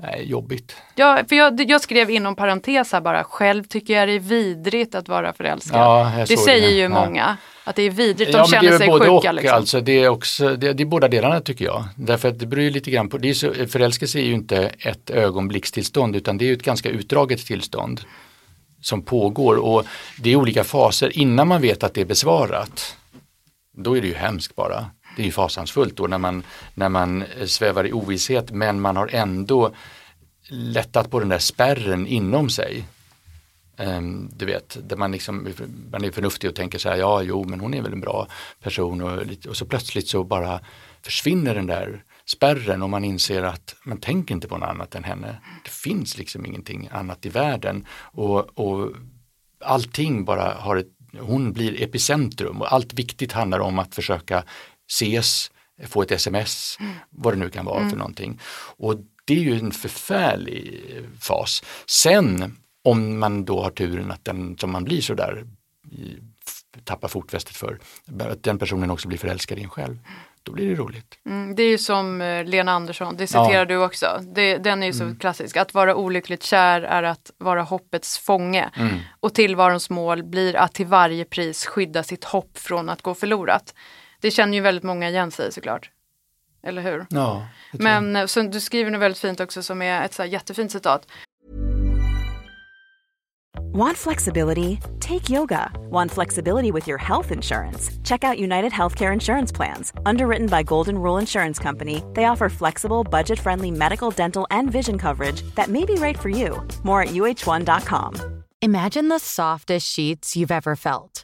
Nej, 0.03 0.25
jobbigt. 0.31 0.77
Jag, 0.95 1.29
för 1.29 1.37
jag, 1.37 1.71
jag 1.71 1.81
skrev 1.81 2.11
inom 2.11 2.37
parentes 2.37 2.93
här 2.93 3.01
bara, 3.01 3.25
själv 3.25 3.65
tycker 3.65 3.95
jag 3.95 4.09
det 4.09 4.13
är 4.15 4.19
vidrigt 4.21 4.95
att 4.95 5.09
vara 5.09 5.33
förälskad. 5.33 5.81
Ja, 5.81 6.13
det 6.29 6.37
säger 6.37 6.69
det. 6.69 6.75
ju 6.75 6.83
Ja. 6.83 6.89
många, 6.89 7.37
att 7.65 7.77
det 7.77 7.83
är 7.83 7.91
vidrigt, 7.91 8.33
de 8.33 8.39
Ja, 8.39 8.47
känner 8.47 8.79
sig 8.79 8.87
både 8.87 9.05
sjuka. 9.05 9.29
och 9.29 9.35
liksom. 9.35 9.57
alltså. 9.57 9.81
Det 9.81 10.03
är, 10.03 10.09
också, 10.09 10.57
det, 10.57 10.73
det 10.73 10.83
är 10.83 10.87
båda 10.87 11.09
delarna 11.09 11.41
tycker 11.41 11.65
jag. 11.65 11.85
Därför 11.97 12.29
att 12.29 12.39
det 12.39 12.47
beror 12.47 12.71
lite 12.71 12.91
grann 12.91 13.09
på, 13.09 13.19
det 13.19 13.31
är 13.31 13.35
så, 13.35 13.53
förälskelse 13.69 14.19
är 14.19 14.23
ju 14.25 14.33
inte 14.33 14.71
ett 14.79 15.11
ögonblickstillstånd 15.11 16.17
utan 16.17 16.39
det 16.39 16.45
är 16.45 16.47
ju 16.47 16.53
ett 16.53 16.63
ganska 16.63 16.89
utdraget 16.89 17.47
tillstånd 17.47 18.01
som 18.81 19.03
pågår 19.03 19.57
och 19.57 19.85
det 20.19 20.33
är 20.33 20.37
olika 20.37 20.65
faser 20.65 21.19
innan 21.19 21.49
man 21.49 21.63
vet 21.63 21.83
att 21.83 21.95
det 21.95 22.01
är 22.01 22.05
besvarat. 22.05 22.97
Då 23.83 23.97
är 23.97 24.01
det 24.01 24.07
ju 24.07 24.15
hemskt 24.15 24.57
bara. 24.57 24.91
Det 25.17 25.23
är 25.23 25.27
ju 25.27 25.33
fasansfullt 25.33 25.97
då 25.97 26.07
när 26.07 26.19
man, 26.19 26.43
när 26.75 26.89
man 26.89 27.23
eh, 27.23 27.47
svävar 27.47 27.87
i 27.87 27.93
ovisshet 27.93 28.51
men 28.51 28.81
man 28.81 28.97
har 28.97 29.09
ändå 29.13 29.73
lättat 30.49 31.11
på 31.11 31.21
den 31.21 31.29
där 31.29 31.39
spärren 31.39 32.07
inom 32.07 32.51
sig. 32.51 32.85
Um, 33.77 34.31
du 34.37 34.47
vet, 34.47 34.79
där 34.89 34.97
man, 34.97 35.13
liksom, 35.13 35.49
man 35.91 36.05
är 36.05 36.11
förnuftig 36.11 36.51
och 36.51 36.57
tänker 36.57 36.79
så 36.79 36.89
här, 36.89 36.97
ja 36.97 37.23
jo 37.23 37.45
men 37.45 37.61
hon 37.61 37.75
är 37.75 37.83
väl 37.83 37.93
en 37.93 38.01
bra 38.01 38.27
person 38.63 39.03
och, 39.03 39.23
och 39.49 39.57
så 39.57 39.67
plötsligt 39.67 40.09
så 40.09 40.25
bara 40.25 40.61
försvinner 41.03 41.55
den 41.55 41.67
där 41.67 42.05
spärren 42.27 42.83
och 42.83 42.91
man 42.91 43.05
inser 43.05 43.43
att 43.43 43.77
man 43.85 43.99
tänker 43.99 44.35
inte 44.35 44.49
på 44.49 44.59
något 44.59 44.69
annat 44.69 44.95
än 44.95 45.05
henne. 45.05 45.41
Det 45.65 45.71
finns 45.71 46.19
liksom 46.19 46.47
ingenting 46.47 46.89
annat 46.93 47.27
i 47.27 47.29
världen 47.29 47.87
och, 47.93 48.59
och 48.59 48.93
allting 49.61 50.25
bara 50.25 50.55
har 50.55 50.77
ett, 50.77 50.89
hon 51.19 51.53
blir 51.53 51.83
epicentrum 51.83 52.61
och 52.61 52.73
allt 52.73 52.95
viktigt 52.95 53.33
handlar 53.33 53.61
om 53.61 53.79
att 53.79 53.95
försöka 53.95 54.45
ses, 54.91 55.51
få 55.87 56.03
ett 56.03 56.11
sms, 56.11 56.79
vad 57.11 57.35
det 57.35 57.39
nu 57.39 57.51
kan 57.51 57.65
vara 57.65 57.91
för 57.91 57.97
någonting. 57.97 58.41
Och 58.77 58.97
det 59.25 59.35
är 59.35 59.41
ju 59.41 59.59
en 59.59 59.73
förfärlig 59.73 60.85
fas. 61.21 61.63
Sen 61.87 62.57
om 62.85 63.19
man 63.19 63.45
då 63.45 63.63
har 63.63 63.71
turen 63.71 64.11
att 64.11 64.25
den 64.25 64.59
som 64.59 64.71
man 64.71 64.85
blir 64.85 65.01
sådär 65.01 65.47
tappar 66.85 67.09
fotfästet 67.09 67.57
för, 67.57 67.79
att 68.21 68.43
den 68.43 68.59
personen 68.59 68.91
också 68.91 69.09
blir 69.09 69.19
förälskad 69.19 69.59
i 69.59 69.63
en 69.63 69.71
själv, 69.71 69.99
då 70.43 70.53
blir 70.53 70.69
det 70.71 70.75
roligt. 70.75 71.19
Mm, 71.27 71.55
det 71.55 71.63
är 71.63 71.69
ju 71.69 71.79
som 71.79 72.21
eh, 72.21 72.45
Lena 72.45 72.73
Andersson, 72.73 73.17
det 73.17 73.27
citerar 73.27 73.53
Ja. 73.53 73.65
du 73.65 73.77
också. 73.77 74.21
Det, 74.35 74.59
den 74.59 74.83
är 74.83 74.87
ju 74.87 74.93
så 74.93 75.15
klassisk. 75.21 75.57
Att 75.57 75.75
vara 75.75 75.95
olyckligt 75.95 76.43
kär 76.43 76.83
är 76.83 77.03
att 77.03 77.31
vara 77.39 77.63
hoppets 77.63 78.19
fånge. 78.19 78.71
Och 79.21 79.35
tillvarons 79.35 79.91
mål 79.91 80.23
blir 80.25 80.57
att 80.57 80.75
till 80.75 80.87
varje 80.87 81.25
pris 81.25 81.67
skydda 81.67 82.03
sitt 82.03 82.25
hopp 82.25 82.59
från 82.59 82.89
att 82.89 83.03
gå 83.03 83.15
förlorat. 83.15 83.75
Det 84.21 84.31
känner 84.31 84.55
ju 84.55 84.61
väldigt 84.61 84.85
många 84.85 85.09
igen 85.09 85.31
sig 85.31 85.53
såklart. 85.53 85.91
Eller 86.63 86.83
hur? 86.83 87.07
Ja. 87.11 87.47
Men 87.73 88.17
eh, 88.17 88.27
så, 88.27 88.43
du 88.43 88.61
skriver 88.61 88.91
något 88.91 89.01
väldigt 89.01 89.21
fint 89.21 89.41
också 89.41 89.63
som 89.63 89.83
är 89.83 90.05
ett 90.05 90.15
så 90.15 90.25
jättefint 90.25 90.73
citat. 90.73 91.07
Want 93.73 93.97
flexibility? 93.97 94.81
Take 94.99 95.31
yoga. 95.31 95.71
Want 95.91 96.11
flexibility 96.11 96.73
with 96.73 96.89
your 96.89 96.99
health 96.99 97.31
insurance? 97.31 97.89
Check 98.03 98.25
out 98.25 98.37
United 98.37 98.73
Healthcare 98.73 99.13
Insurance 99.13 99.53
Plans. 99.53 99.93
Underwritten 100.05 100.49
by 100.49 100.65
Golden 100.65 100.99
Rule 100.99 101.19
Insurance 101.19 101.61
Company, 101.61 102.03
they 102.15 102.25
offer 102.25 102.49
flexible, 102.49 103.05
budget 103.05 103.39
friendly 103.39 103.71
medical, 103.71 104.11
dental, 104.11 104.45
and 104.51 104.73
vision 104.73 104.99
coverage 104.99 105.43
that 105.55 105.69
may 105.69 105.85
be 105.85 105.95
right 105.95 106.19
for 106.19 106.29
you. 106.31 106.67
More 106.83 107.03
at 107.03 107.11
uh1.com. 107.11 108.43
Imagine 108.61 109.07
the 109.07 109.21
softest 109.21 109.89
sheets 109.89 110.35
you've 110.35 110.51
ever 110.51 110.75
felt. 110.75 111.23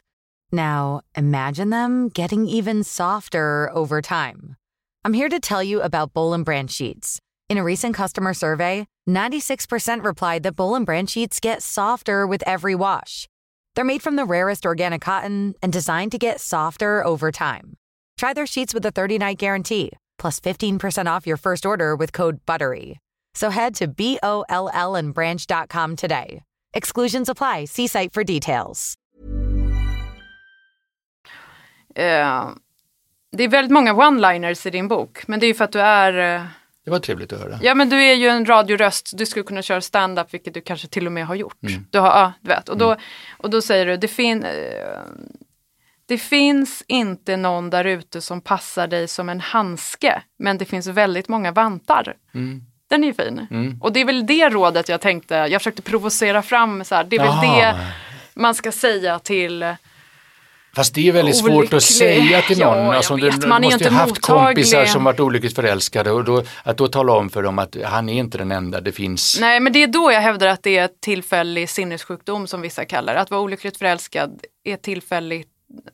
Now, 0.49 1.01
imagine 1.15 1.69
them 1.69 2.07
getting 2.07 2.45
even 2.45 2.81
softer 2.85 3.69
over 3.73 4.01
time. 4.01 4.55
I'm 5.03 5.11
here 5.11 5.27
to 5.29 5.41
tell 5.41 5.61
you 5.61 5.81
about 5.81 6.13
Bowl 6.13 6.33
and 6.33 6.45
Branch 6.45 6.71
sheets. 6.71 7.19
In 7.49 7.57
a 7.57 7.63
recent 7.63 7.93
customer 7.93 8.33
survey, 8.33 8.87
96% 9.07 10.03
replied 10.03 10.43
that 10.43 10.55
Bowl 10.55 10.75
and 10.75 10.85
Branch 10.85 11.09
sheets 11.09 11.39
get 11.39 11.61
softer 11.63 12.25
with 12.25 12.43
every 12.45 12.75
wash. 12.75 13.27
They're 13.75 13.85
made 13.85 14.01
from 14.01 14.15
the 14.15 14.25
rarest 14.25 14.65
organic 14.65 15.01
cotton 15.01 15.53
and 15.61 15.71
designed 15.71 16.11
to 16.11 16.17
get 16.17 16.41
softer 16.41 17.05
over 17.05 17.31
time. 17.31 17.77
Try 18.17 18.33
their 18.33 18.47
sheets 18.47 18.73
with 18.73 18.85
a 18.85 18.91
30-night 18.91 19.37
guarantee, 19.37 19.91
plus 20.17 20.39
15% 20.39 21.05
off 21.05 21.27
your 21.27 21.37
first 21.37 21.65
order 21.65 21.95
with 21.95 22.11
code 22.11 22.39
BUTTERY. 22.45 22.99
So 23.33 23.49
head 23.51 23.75
to 23.75 23.87
B-O-L-L 23.87 24.95
and 24.95 25.13
branch.com 25.13 25.95
today. 25.95 26.41
Exclusions 26.73 27.29
apply. 27.29 27.65
See 27.65 27.87
site 27.87 28.13
for 28.13 28.23
details. 28.23 28.95
Eh, 31.95 32.49
det 33.31 33.43
är 33.43 33.47
väldigt 33.47 33.71
många 33.71 33.93
one-liners 33.93 34.65
i 34.67 34.69
din 34.69 34.87
bok. 34.87 35.27
Men 35.27 35.39
det 35.39 35.45
är 35.45 35.47
ju 35.47 35.53
för 35.53 35.65
att 35.65 35.71
du 35.71 35.79
är 35.79 36.35
eh, 36.35 36.45
Det 36.87 36.91
var 36.91 36.99
trevligt 36.99 37.33
att 37.33 37.39
höra. 37.39 37.59
Ja 37.61 37.75
men 37.75 37.89
du 37.89 38.03
är 38.03 38.13
ju 38.13 38.27
en 38.27 38.45
radioröst, 38.45 39.11
du 39.13 39.25
skulle 39.25 39.43
kunna 39.43 39.61
köra 39.61 39.81
stand-up 39.81 40.33
vilket 40.33 40.53
du 40.53 40.61
kanske 40.61 40.87
till 40.87 41.05
och 41.05 41.11
med 41.11 41.25
har 41.25 41.35
gjort. 41.35 41.63
Mm. 41.63 41.85
Du 41.89 41.99
har, 41.99 42.07
ja, 42.07 42.33
du 42.41 42.49
vet. 42.49 42.69
Och, 42.69 42.77
då, 42.77 42.95
och 43.37 43.49
då 43.49 43.61
säger 43.61 43.85
du, 43.85 43.97
det, 43.97 44.07
fin, 44.07 44.43
eh, 44.43 44.51
det 46.05 46.17
finns 46.17 46.83
inte 46.87 47.37
någon 47.37 47.69
där 47.69 47.85
ute 47.85 48.21
som 48.21 48.41
passar 48.41 48.87
dig 48.87 49.07
som 49.07 49.29
en 49.29 49.39
handske, 49.39 50.21
men 50.39 50.57
det 50.57 50.65
finns 50.65 50.87
väldigt 50.87 51.27
många 51.27 51.51
vantar. 51.51 52.15
Mm. 52.33 52.61
Den 52.87 53.03
är 53.03 53.07
ju 53.07 53.13
fin. 53.13 53.79
Och 53.81 53.93
det 53.93 54.01
är 54.01 54.05
väl 54.05 54.25
det 54.25 54.49
rådet 54.49 54.89
jag 54.89 55.01
tänkte, 55.01 55.35
jag 55.35 55.61
försökte 55.61 55.81
provocera 55.81 56.41
fram, 56.41 56.83
så 56.83 56.95
här, 56.95 57.03
det 57.03 57.15
är 57.15 57.19
väl 57.19 57.27
Jaha. 57.27 57.73
det 57.73 57.77
man 58.33 58.55
ska 58.55 58.71
säga 58.71 59.19
till 59.19 59.75
Fast 60.77 60.93
det 60.95 61.07
är 61.07 61.11
väldigt 61.11 61.37
svårt 61.37 61.49
Olycklig. 61.51 61.77
att 61.77 61.83
säga 61.83 62.41
till 62.41 62.59
Ja, 62.59 62.75
någon. 62.75 62.85
jag 62.85 62.95
Alltså, 62.95 63.15
vet, 63.15 63.41
du 63.41 63.47
man 63.47 63.61
måste 63.61 63.73
inte 63.75 63.89
ju 63.89 63.95
haft 63.95 64.09
mottaglig. 64.09 64.55
kompisar 64.55 64.85
som 64.85 65.03
varit 65.03 65.19
olyckligt 65.19 65.55
förälskade 65.55 66.11
och 66.11 66.23
då, 66.23 66.43
att 66.63 66.77
då 66.77 66.87
tala 66.87 67.13
om 67.13 67.29
för 67.29 67.43
dem 67.43 67.59
att 67.59 67.75
han 67.85 68.09
är 68.09 68.13
inte 68.19 68.37
den 68.37 68.51
enda, 68.51 68.81
det 68.81 68.91
finns. 68.91 69.37
Nej, 69.41 69.59
men 69.59 69.73
det 69.73 69.83
är 69.83 69.87
då 69.87 70.11
jag 70.11 70.21
hävdar 70.21 70.47
att 70.47 70.63
det 70.63 70.77
är 70.77 70.89
tillfällig 71.01 71.69
sinnessjukdom 71.69 72.47
som 72.47 72.61
vissa 72.61 72.85
kallar. 72.85 73.15
Att 73.15 73.31
vara 73.31 73.41
olyckligt 73.41 73.77
förälskad 73.77 74.41
är 74.63 74.77
tillfälligt, 74.77 75.47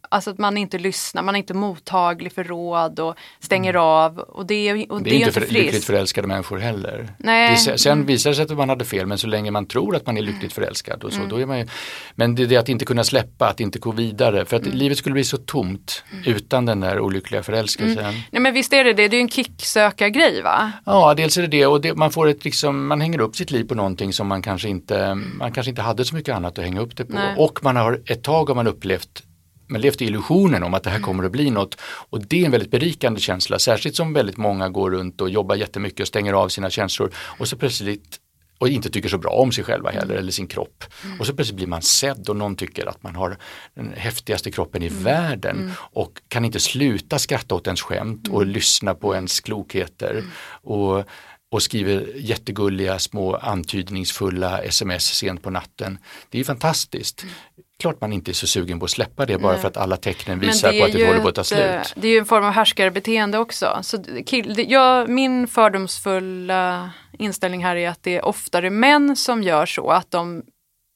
alltså 0.10 0.30
att 0.32 0.38
man 0.38 0.58
inte 0.58 0.78
lyssnar, 0.78 1.24
man 1.24 1.36
är 1.36 1.40
inte 1.40 1.54
mottaglig 1.54 2.32
för 2.34 2.44
råd 2.44 3.00
och 3.00 3.16
stänger 3.40 3.74
av. 3.74 4.20
Och 4.20 4.46
det 4.46 4.70
är, 4.70 4.74
och 4.74 4.98
Mm. 4.98 5.04
Det 5.04 5.10
är 5.16 5.20
inte 5.20 5.32
för, 5.32 5.54
lyckligt 5.54 5.84
förälskade 5.86 6.28
människor 6.28 6.58
heller. 6.58 7.08
Nej. 7.18 7.58
Det, 7.68 7.78
sen 7.78 8.06
visar 8.06 8.30
det 8.30 8.36
sig 8.36 8.46
att 8.46 8.58
man 8.58 8.70
hade 8.70 8.86
fel 8.86 9.06
men 9.06 9.18
så 9.18 9.28
länge 9.28 9.52
man 9.52 9.66
tror 9.66 9.96
att 9.96 10.06
man 10.06 10.18
är 10.18 10.22
lyckligt 10.22 10.54
förälskad 10.54 11.04
och 11.04 11.12
så, 11.14 11.18
Mm. 11.18 11.30
då 11.30 11.42
är 11.42 11.46
man 11.46 11.60
ju, 11.60 11.68
Men 12.16 12.36
det 12.36 12.44
är 12.44 12.48
det 12.48 12.58
att 12.58 12.70
inte 12.70 12.86
kunna 12.86 13.04
släppa, 13.04 13.48
att 13.50 13.60
inte 13.60 13.80
gå 13.80 13.92
vidare. 13.92 14.46
För 14.46 14.58
att 14.58 14.66
Mm. 14.66 14.78
livet 14.78 14.98
skulle 14.98 15.14
bli 15.14 15.24
så 15.24 15.38
tomt 15.38 16.04
utan 16.26 16.66
den 16.66 16.80
där 16.80 17.00
olyckliga 17.00 17.44
förälskelsen. 17.44 18.14
Nej 18.32 18.42
men 18.42 18.54
visst 18.54 18.74
är 18.74 18.84
det 18.84 18.94
det, 18.94 19.08
det 19.08 19.16
är 19.16 19.20
ju 19.20 19.22
en 19.22 19.30
kicksökargrej 19.30 20.42
va? 20.42 20.72
Ja, 20.86 21.14
dels 21.14 21.38
är 21.38 21.42
det 21.42 21.48
det 21.48 21.66
och 21.66 21.82
det, 21.82 21.94
man 21.96 22.12
får 22.12 22.28
ett 22.28 22.46
liksom, 22.46 22.88
man 22.88 23.02
hänger 23.02 23.20
upp 23.22 23.36
sitt 23.36 23.52
liv 23.52 23.64
på 23.68 23.76
någonting 23.76 24.14
som 24.14 24.28
man 24.28 24.42
kanske 24.42 24.70
inte, 24.70 25.14
man 25.16 25.52
kanske 25.52 25.70
inte 25.70 25.82
hade 25.82 26.06
så 26.06 26.16
mycket 26.16 26.36
annat 26.36 26.58
att 26.60 26.64
hänga 26.66 26.82
upp 26.82 26.98
det 26.98 27.06
på. 27.06 27.14
Nej. 27.14 27.36
Och 27.38 27.60
man 27.64 27.76
har 27.76 28.02
ett 28.06 28.24
tag 28.24 28.50
har 28.50 28.56
man 28.56 28.68
upplevt 28.68 29.24
man 29.74 29.82
levt 29.82 30.02
i 30.02 30.06
illusionen 30.06 30.64
om 30.64 30.74
att 30.74 30.84
det 30.84 30.90
här 30.90 31.00
kommer 31.00 31.24
att 31.24 31.32
bli 31.32 31.50
något. 31.50 31.78
Och 32.10 32.28
det 32.28 32.42
är 32.42 32.46
en 32.46 32.52
väldigt 32.52 32.72
berikande 32.72 33.20
känsla, 33.20 33.60
särskilt 33.60 33.96
som 33.96 34.14
väldigt 34.14 34.38
många 34.38 34.70
går 34.70 34.92
runt 34.92 35.22
och 35.22 35.30
jobbar 35.30 35.56
jättemycket 35.56 36.00
och 36.00 36.08
stänger 36.08 36.34
av 36.34 36.50
sina 36.50 36.70
känslor. 36.70 37.12
Och 37.16 37.48
så 37.48 37.58
plötsligt 37.58 38.20
och 38.58 38.70
inte 38.70 38.90
tycker 38.90 39.10
så 39.10 39.18
bra 39.18 39.32
om 39.32 39.52
sig 39.52 39.64
själva 39.64 39.92
heller 39.92 40.16
eller 40.16 40.32
sin 40.32 40.48
kropp. 40.48 40.84
Och 41.20 41.26
så 41.28 41.34
plötsligt 41.34 41.56
blir 41.56 41.68
man 41.68 41.82
sedd 41.82 42.30
och 42.30 42.36
någon 42.36 42.56
tycker 42.56 42.86
att 42.86 43.04
man 43.04 43.16
har 43.16 43.38
den 43.76 43.94
häftigaste 43.98 44.52
kroppen 44.52 44.84
i 44.84 44.90
världen. 44.90 45.72
Och 45.78 46.22
kan 46.28 46.46
inte 46.46 46.60
sluta 46.60 47.20
skratta 47.20 47.56
åt 47.56 47.68
ens 47.68 47.82
skämt 47.82 48.28
och 48.28 48.46
lyssna 48.46 48.96
på 48.96 49.16
ens 49.16 49.40
klokheter. 49.40 50.24
Och, 50.64 51.04
och 51.52 51.64
skriver 51.64 52.12
jättegulliga 52.16 53.00
små 53.00 53.36
antydningsfulla 53.36 54.60
sms 54.60 55.06
sent 55.06 55.44
på 55.44 55.50
natten. 55.50 55.98
Det 56.30 56.40
är 56.40 56.44
fantastiskt. 56.44 57.26
Klart 57.84 58.02
man 58.02 58.13
inte 58.13 58.32
är 58.32 58.34
så 58.34 58.48
sugen 58.48 58.80
på 58.80 58.86
att 58.86 58.91
släppa 58.91 59.26
det 59.26 59.38
bara 59.38 59.52
Nej. 59.52 59.62
för 59.62 59.67
att 59.67 59.78
alla 59.78 59.98
tecknen 59.98 60.39
visar 60.39 60.80
på 60.80 60.86
att 60.86 60.91
det 60.91 61.08
håller 61.08 61.19
på 61.19 61.28
att 61.28 61.36
ta 61.36 61.41
ett, 61.41 61.52
eh, 61.52 61.82
slut. 61.84 61.93
Det 61.96 62.08
är 62.08 62.12
ju 62.12 62.17
en 62.17 62.26
form 62.26 62.46
av 62.46 62.52
härskarbeteende 62.52 63.38
också. 63.38 63.80
Så 63.82 64.04
kill, 64.26 64.54
det, 64.54 64.63
jag, 64.63 65.10
min 65.10 65.48
fördomsfulla 65.48 66.91
inställning 67.19 67.63
här 67.63 67.76
är 67.76 67.89
att 67.89 68.04
det 68.04 68.15
är 68.17 68.26
oftare 68.26 68.69
män 68.69 69.15
som 69.15 69.43
gör 69.43 69.65
så 69.65 69.89
att 69.89 70.12
de 70.12 70.43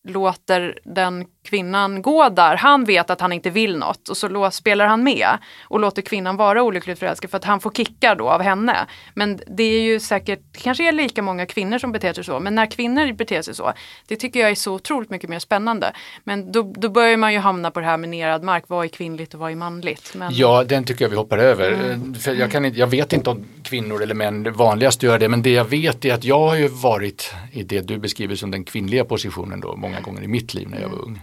låter 0.08 0.80
den 0.84 1.26
kvinnan 1.50 2.02
gå 2.02 2.30
där. 2.30 2.56
Han 2.56 2.84
vet 2.84 3.10
att 3.10 3.22
han 3.22 3.34
inte 3.34 3.50
vill 3.50 3.78
något 3.78 4.10
och 4.10 4.18
så 4.18 4.52
spelar 4.52 4.86
han 4.86 5.04
med 5.04 5.28
och 5.64 5.80
låter 5.80 6.02
kvinnan 6.02 6.38
vara 6.38 6.64
olyckligt 6.64 7.00
förälskad 7.00 7.32
för 7.32 7.38
att 7.38 7.46
han 7.46 7.60
får 7.60 7.72
kickar 7.72 8.16
då 8.16 8.30
av 8.30 8.42
henne. 8.42 8.88
Men 9.14 9.40
det 9.48 9.64
är 9.64 9.82
ju 9.82 10.00
säkert, 10.00 10.40
det 10.52 10.60
kanske 10.60 10.88
är 10.88 10.92
lika 10.92 11.22
många 11.22 11.46
kvinnor 11.46 11.78
som 11.78 11.92
beter 11.92 12.14
sig 12.14 12.24
så, 12.24 12.40
men 12.40 12.56
när 12.56 12.66
kvinnor 12.72 13.14
beter 13.14 13.42
sig 13.42 13.56
så, 13.56 13.74
det 14.08 14.16
tycker 14.16 14.40
jag 14.40 14.50
är 14.50 14.56
så 14.56 14.74
otroligt 14.74 15.10
mycket 15.10 15.30
mer 15.30 15.40
spännande. 15.40 15.94
Men 16.24 16.52
då, 16.52 16.74
då 16.78 16.90
börjar 16.90 17.18
man 17.18 17.34
ju 17.34 17.40
hamna 17.40 17.72
på 17.72 17.80
det 17.80 17.86
här 17.86 17.98
med 17.98 18.10
nerad 18.10 18.44
mark, 18.44 18.64
vad 18.68 18.86
är 18.86 18.90
kvinnligt 18.90 19.34
och 19.34 19.40
vad 19.40 19.52
är 19.52 19.56
manligt? 19.56 20.14
Men, 20.16 20.34
Ja, 20.34 20.64
den 20.64 20.84
tycker 20.84 21.06
jag 21.06 21.10
vi 21.10 21.16
hoppar 21.16 21.38
över. 21.38 21.72
Mm. 21.72 22.14
Eh, 22.14 22.20
För 22.20 22.34
jag, 22.34 22.52
kan 22.52 22.66
inte, 22.66 22.80
jag 22.80 22.88
vet 22.88 23.14
inte 23.14 23.30
om 23.30 23.46
kvinnor 23.64 24.04
eller 24.04 24.16
män 24.16 24.54
vanligast 24.54 25.04
gör 25.04 25.20
det, 25.20 25.30
men 25.30 25.42
det 25.42 25.52
jag 25.52 25.66
vet 25.66 26.06
är 26.06 26.14
att 26.14 26.24
jag 26.24 26.40
har 26.40 26.56
ju 26.56 26.68
varit 26.68 27.34
i 27.52 27.64
det 27.64 27.82
du 27.82 27.98
beskriver 27.98 28.36
som 28.36 28.52
den 28.52 28.64
kvinnliga 28.64 29.06
positionen 29.06 29.60
då 29.60 29.76
många 29.76 30.02
gånger 30.02 30.24
i 30.24 30.28
mitt 30.28 30.54
liv 30.54 30.70
när 30.70 30.82
jag 30.82 30.90
var 30.90 31.02
ung. 31.02 31.22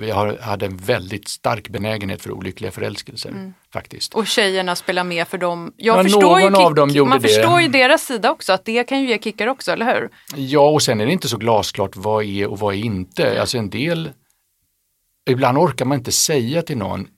Jag, 0.00 0.36
hade 0.40 0.66
en 0.66 0.76
väldigt 0.76 1.28
stark 1.28 1.68
benägenhet 1.68 2.22
för 2.22 2.30
olyckliga 2.30 2.70
förälskelser 2.70 3.52
faktiskt. 3.72 4.14
Och 4.14 4.26
tjejerna 4.26 4.76
spelar 4.76 5.04
med 5.04 5.28
för 5.28 5.38
dem. 5.38 5.72
Jag 5.76 5.98
Ja, 5.98 6.02
förstår 6.02 6.40
ju 6.40 6.50
någon 6.50 6.62
av 6.64 6.74
dem 6.74 6.88
gjorde 6.90 7.08
man 7.10 7.20
det. 7.20 7.28
förstår 7.28 7.60
ju 7.60 7.68
deras 7.68 8.02
sida 8.06 8.30
också, 8.30 8.52
att 8.52 8.64
det 8.64 8.84
kan 8.84 9.00
ju 9.00 9.08
ge 9.08 9.18
kickar 9.18 9.46
också, 9.46 9.72
eller 9.72 9.94
hur? 9.94 10.08
Ja, 10.36 10.70
och 10.70 10.82
sen 10.82 11.00
är 11.00 11.06
det 11.06 11.12
inte 11.12 11.28
så 11.28 11.36
glasklart 11.36 11.96
vad 11.96 12.24
är 12.24 12.46
och 12.46 12.58
vad 12.58 12.74
är 12.74 12.78
inte. 12.78 13.40
Alltså 13.40 13.58
en 13.58 13.70
del, 13.70 14.10
ibland 15.30 15.58
orkar 15.58 15.84
man 15.84 15.98
inte 15.98 16.12
säga 16.12 16.62
till 16.62 16.78
någon, 16.78 17.08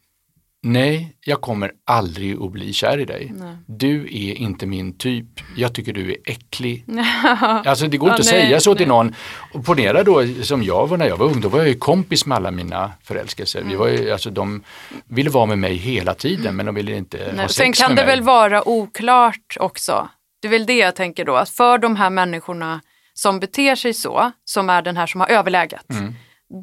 nej, 0.64 1.16
jag 1.20 1.40
kommer 1.40 1.72
aldrig 1.87 2.42
att 2.42 2.53
bli 2.53 2.72
kär 2.72 2.98
i 3.00 3.05
dig. 3.05 3.33
Du 3.66 4.00
är 4.03 4.35
inte 4.35 4.66
min 4.66 4.98
typ, 4.98 5.27
jag 5.57 5.74
tycker 5.74 5.92
du 5.92 6.11
är 6.12 6.16
äcklig. 6.27 6.85
alltså 7.66 7.87
det 7.87 7.96
går 7.96 8.09
Ja, 8.09 8.14
inte 8.16 8.29
att 8.29 8.35
nej, 8.35 8.44
säga 8.46 8.61
så 8.61 8.70
nej. 8.70 8.79
till 8.79 8.88
någon. 8.88 9.14
Och 9.53 9.64
ponera 9.64 10.03
då 10.03 10.22
som 10.42 10.62
jag 10.62 10.87
var 10.87 10.96
när 10.96 11.07
jag 11.09 11.16
var 11.16 11.27
ung, 11.27 11.40
då 11.40 11.48
var 11.48 11.59
jag 11.59 11.68
ju 11.68 11.74
kompis 11.74 12.27
med 12.27 12.37
alla 12.37 12.50
mina 12.50 12.92
förälskelser. 13.03 13.62
Vi 13.62 13.74
var 13.74 13.88
ju, 13.88 14.11
alltså, 14.11 14.31
de 14.31 14.62
ville 15.09 15.31
vara 15.31 15.46
med 15.46 15.59
mig 15.59 15.74
hela 15.74 16.14
tiden 16.14 16.57
men 16.57 16.66
de 16.66 16.74
ville 16.74 16.96
inte 16.96 17.16
ha 17.18 17.24
Mm. 17.24 17.37
Nej. 17.37 17.48
sex 17.48 17.57
Sen 17.57 17.72
kan 17.87 17.94
med 17.94 18.05
det 18.05 18.07
mig. 18.07 18.16
väl 18.16 18.24
vara 18.24 18.68
oklart 18.68 19.57
också. 19.61 20.09
Det 20.42 20.48
är 20.48 20.50
väl 20.50 20.66
det 20.66 20.77
jag 20.79 20.96
tänker 20.96 21.24
då, 21.24 21.37
att 21.37 21.50
för 21.50 21.79
de 21.79 21.96
här 21.96 22.11
människorna 22.11 22.81
som 23.14 23.40
beter 23.40 23.74
sig 23.74 23.94
så, 23.94 24.33
som 24.44 24.70
är 24.70 24.83
den 24.83 24.96
här 24.96 25.07
som 25.07 25.20
har 25.20 25.29
överläget, 25.29 25.90
Mm. 25.90 26.14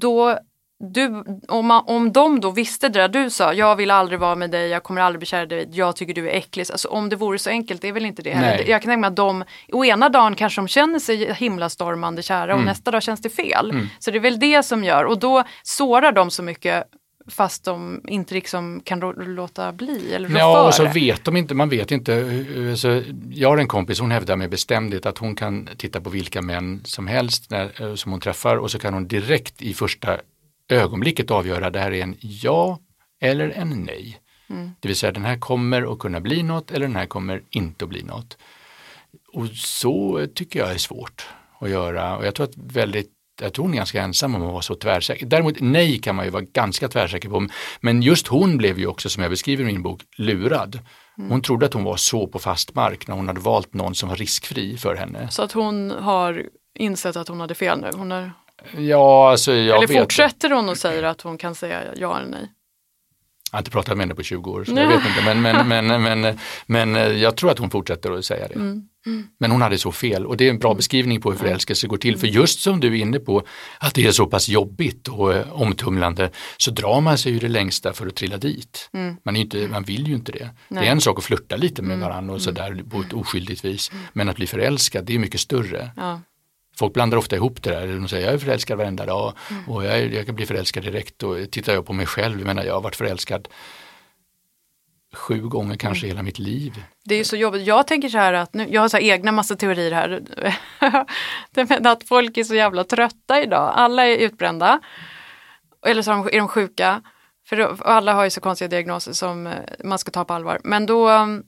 då 0.02 0.38
du, 0.82 1.24
om, 1.48 1.66
man, 1.68 1.84
om 1.88 2.12
de 2.12 2.40
då 2.40 2.52
visste 2.52 2.90
det 2.90 3.00
där 3.00 3.08
du 3.24 3.30
sa, 3.30 3.54
jag 3.54 3.76
vill 3.76 3.92
aldrig 3.92 4.20
vara 4.20 4.36
med 4.36 4.52
dig, 4.52 4.70
jag 4.70 4.84
kommer 4.84 5.02
aldrig 5.02 5.20
bli 5.20 5.26
kär 5.26 5.44
i 5.44 5.46
dig, 5.46 5.68
jag 5.72 5.96
tycker 5.96 6.14
du 6.14 6.30
är 6.30 6.34
äcklig. 6.38 6.66
Alltså, 6.72 6.88
om 6.88 7.10
det 7.10 7.16
vore 7.16 7.40
så 7.40 7.50
enkelt, 7.50 7.82
det 7.82 7.88
är 7.88 7.94
väl 7.94 8.06
inte 8.06 8.22
det. 8.22 8.40
Nej. 8.40 8.66
Jag 8.68 8.82
kan 8.82 8.90
tänka 8.90 8.98
mig 9.00 9.08
att 9.08 9.16
de, 9.16 9.44
å 9.72 9.86
ena 9.86 10.10
dagen 10.10 10.36
kanske 10.36 10.62
de 10.62 10.68
känner 10.68 11.00
sig 11.00 11.34
himlastormande 11.34 12.22
kära 12.22 12.44
Mm. 12.44 12.60
och 12.60 12.66
nästa 12.66 12.92
dag 12.92 13.04
känns 13.04 13.22
det 13.22 13.30
fel. 13.30 13.88
Så 14.00 14.12
det 14.12 14.18
är 14.18 14.22
väl 14.22 14.40
det 14.40 14.64
som 14.64 14.84
gör, 14.84 15.06
och 15.06 15.20
då 15.20 15.44
sårar 15.64 16.12
de 16.12 16.32
så 16.32 16.44
mycket 16.44 16.84
fast 17.28 17.66
de 17.66 18.02
inte 18.08 18.34
liksom 18.34 18.82
kan 18.84 19.00
låta 19.00 19.72
bli 19.72 20.14
eller 20.14 20.30
rå 20.30 20.38
Ja, 20.38 20.68
och 20.68 20.74
så 20.74 20.86
vet 20.86 21.24
de 21.24 21.38
inte, 21.38 21.54
man 21.54 21.70
vet 21.70 21.92
inte. 21.92 22.46
Så 22.78 23.02
jag 23.32 23.50
har 23.50 23.58
en 23.58 23.68
kompis, 23.68 24.00
hon 24.00 24.12
hävdar 24.12 24.36
med 24.36 24.50
bestämdhet 24.50 25.06
att 25.06 25.18
hon 25.18 25.36
kan 25.36 25.70
titta 25.78 26.02
på 26.02 26.10
vilka 26.10 26.42
män 26.42 26.82
som 26.84 27.08
helst 27.08 27.50
när, 27.52 27.82
eh, 27.82 27.96
som 27.96 28.12
hon 28.12 28.22
träffar 28.22 28.56
och 28.56 28.72
så 28.72 28.80
kan 28.80 28.94
hon 28.94 29.08
direkt 29.08 29.62
i 29.62 29.74
första 29.74 30.18
ögonblicket 30.72 31.32
avgöra 31.32 31.70
det 31.70 31.80
här 31.80 31.92
är 31.92 32.04
en 32.04 32.16
ja 32.20 32.80
eller 33.22 33.50
en 33.50 33.70
nej. 33.70 34.18
Mm. 34.50 34.72
Det 34.80 34.88
vill 34.88 34.98
säga 34.98 35.12
den 35.12 35.26
här 35.26 35.38
kommer 35.38 35.94
att 35.94 36.00
kunna 36.00 36.20
bli 36.20 36.44
något 36.44 36.72
eller 36.72 36.88
den 36.88 36.96
här 36.96 37.06
kommer 37.06 37.44
inte 37.50 37.86
att 37.86 37.90
bli 37.90 38.04
något. 38.04 38.38
Och 39.34 39.48
så 39.48 40.28
tycker 40.36 40.60
jag 40.60 40.72
är 40.72 40.78
svårt 40.78 41.28
att 41.60 41.70
göra 41.70 42.18
och 42.18 42.26
jag 42.26 42.36
tror 42.36 42.44
att 42.44 42.58
väldigt 42.58 43.12
jag 43.42 43.54
tror 43.54 43.66
hon 43.66 43.74
är 43.74 43.78
ganska 43.78 44.02
ensam 44.02 44.36
om 44.36 44.44
att 44.44 44.52
vara 44.52 44.62
så 44.62 44.76
tvärsäker. 44.76 45.26
Däremot 45.26 45.56
nej 45.60 46.00
kan 46.00 46.16
man 46.16 46.26
ju 46.26 46.32
vara 46.32 46.44
ganska 46.44 46.88
tvärsäker 46.88 47.30
på. 47.30 47.48
Men 47.80 48.02
just 48.02 48.28
hon 48.28 48.58
blev 48.58 48.80
ju 48.80 48.88
också, 48.88 49.10
som 49.10 49.24
jag 49.24 49.30
beskriver 49.30 49.64
i 49.64 49.66
min 49.66 49.84
bok, 49.84 50.02
lurad. 50.18 50.80
Hon 51.30 51.42
trodde 51.42 51.66
att 51.66 51.74
hon 51.74 51.84
var 51.84 51.96
så 51.96 52.28
på 52.28 52.40
fast 52.40 52.76
mark 52.76 53.08
när 53.08 53.16
hon 53.16 53.28
hade 53.28 53.40
valt 53.40 53.74
någon 53.74 53.96
som 53.96 54.10
var 54.10 54.16
riskfri 54.16 54.78
för 54.78 54.96
henne. 54.96 55.28
Så 55.32 55.44
att 55.44 55.52
hon 55.52 55.92
har 55.92 56.46
insett 56.80 57.16
att 57.16 57.28
hon 57.28 57.40
hade 57.40 57.56
fel 57.56 57.82
nu. 57.82 57.90
Hon 57.96 58.12
har, 58.12 58.32
Ja, 58.78 59.32
alltså 59.32 59.54
jag 59.54 59.78
eller 59.78 59.88
vet. 59.88 60.02
fortsätter 60.02 60.50
hon 60.50 60.70
och 60.70 60.78
säger 60.78 61.04
att 61.04 61.22
hon 61.22 61.38
kan 61.38 61.56
säga 61.56 61.82
ja 61.96 62.18
eller 62.18 62.30
nej? 62.30 62.52
Jag 63.52 63.58
har 63.58 63.62
inte 63.62 63.72
pratat 63.72 63.98
med 63.98 64.04
henne 64.04 64.16
på 64.16 64.24
20 64.24 64.52
år 64.52 64.64
så 64.64 64.72
jag 64.72 64.88
vet 64.88 65.06
inte. 65.06 65.22
Men, 65.26 65.42
men, 65.42 65.68
men, 65.68 66.04
men, 66.22 66.38
men 66.66 66.96
eh, 66.96 67.02
jag 67.08 67.38
tror 67.38 67.52
att 67.52 67.60
hon 67.60 67.70
fortsätter 67.70 68.12
att 68.12 68.26
säga 68.26 68.48
det. 68.48 68.56
Mm. 68.56 68.88
Men 69.40 69.52
hon 69.52 69.62
hade 69.62 69.78
så 69.78 69.92
fel 69.92 70.26
och 70.26 70.38
det 70.38 70.46
är 70.46 70.50
en 70.50 70.60
bra 70.60 70.74
beskrivning 70.74 71.22
på 71.22 71.32
hur 71.32 71.38
förälskelse 71.38 71.88
går 71.88 71.98
till. 71.98 72.18
För 72.18 72.28
just 72.28 72.60
som 72.60 72.80
du 72.80 72.88
är 72.88 73.02
inne 73.02 73.20
på 73.20 73.44
att 73.80 73.94
det 73.94 74.08
är 74.08 74.12
så 74.12 74.26
pass 74.26 74.50
jobbigt 74.50 75.08
och 75.08 75.34
eh, 75.34 75.62
omtumlande 75.62 76.30
så 76.58 76.72
drar 76.72 77.02
man 77.02 77.18
sig 77.18 77.32
ju 77.32 77.40
det 77.40 77.48
längsta 77.48 77.94
för 77.94 78.08
att 78.08 78.16
trilla 78.16 78.38
dit. 78.38 78.90
Man, 79.24 79.36
är 79.36 79.42
inte, 79.42 79.68
man 79.68 79.84
vill 79.84 80.08
ju 80.08 80.14
inte 80.14 80.32
det. 80.32 80.40
Det 80.40 80.44
Mm. 80.44 80.56
Nej. 80.68 80.78
Mm. 80.78 80.88
är 80.88 80.92
en 80.92 81.02
sak 81.02 81.18
att 81.18 81.24
flirta 81.24 81.56
lite 81.56 81.82
med 81.82 82.00
varandra 82.00 82.34
och 82.34 82.42
sådär 82.42 82.84
på 82.90 83.02
ett 83.02 83.14
oskyldigt 83.14 83.66
vis. 83.66 83.92
Men 84.14 84.30
att 84.30 84.36
bli 84.36 84.48
förälskad 84.48 85.06
det 85.06 85.16
är 85.16 85.20
mycket 85.20 85.40
större. 85.40 85.92
Ja. 85.96 86.22
Folk 86.82 86.94
blandar 86.94 87.18
ofta 87.18 87.36
ihop 87.36 87.64
det 87.64 87.70
där. 87.72 87.88
De 87.88 88.08
säger 88.08 88.26
jag 88.26 88.34
är 88.34 88.38
förälskad 88.38 88.78
varenda 88.78 89.06
dag 89.06 89.34
Mm. 89.52 89.70
och 89.70 89.86
jag, 89.86 90.00
är, 90.00 90.10
jag 90.10 90.26
kan 90.26 90.36
bli 90.36 90.46
förälskad 90.46 90.84
direkt. 90.84 91.24
Och 91.24 91.52
tittar 91.52 91.74
jag 91.74 91.86
på 91.86 91.94
mig 91.94 92.06
själv, 92.06 92.40
jag 92.40 92.46
menar 92.48 92.64
jag 92.64 92.74
har 92.74 92.82
varit 92.82 92.96
förälskad 92.96 93.48
sju 95.14 95.42
gånger 95.42 95.76
kanske 95.76 96.06
Mm. 96.06 96.16
hela 96.18 96.24
mitt 96.24 96.40
liv. 96.40 96.84
Det 97.06 97.14
är 97.16 97.18
ju 97.18 97.24
så 97.24 97.36
jobbigt. 97.36 97.68
Jag 97.68 97.88
tänker 97.88 98.10
så 98.10 98.18
här 98.18 98.34
att 98.34 98.54
nu, 98.54 98.68
jag 98.70 98.82
har 98.82 98.90
så 98.90 98.98
här 98.98 99.04
egna 99.04 99.32
massa 99.32 99.56
teorier 99.56 99.92
här. 99.92 100.22
Att 101.88 102.04
folk 102.08 102.38
är 102.38 102.44
så 102.44 102.56
jävla 102.56 102.84
trötta 102.84 103.44
idag. 103.44 103.74
Alla 103.76 104.06
är 104.08 104.18
utbrända. 104.18 104.80
Eller 105.86 106.02
så 106.02 106.12
är 106.12 106.38
de- 106.38 106.48
sjuka. 106.48 107.02
För 107.46 107.84
alla 107.88 108.14
har 108.14 108.24
ju 108.24 108.30
så 108.30 108.42
konstiga 108.42 108.68
diagnoser 108.68 109.14
som 109.14 109.48
eh, 109.48 109.54
man 109.84 110.00
ska 110.00 110.12
ta 110.12 110.26
på 110.26 110.34
allvar. 110.34 110.62
Men 110.64 110.86
då, 110.86 111.08
mm, 111.10 111.44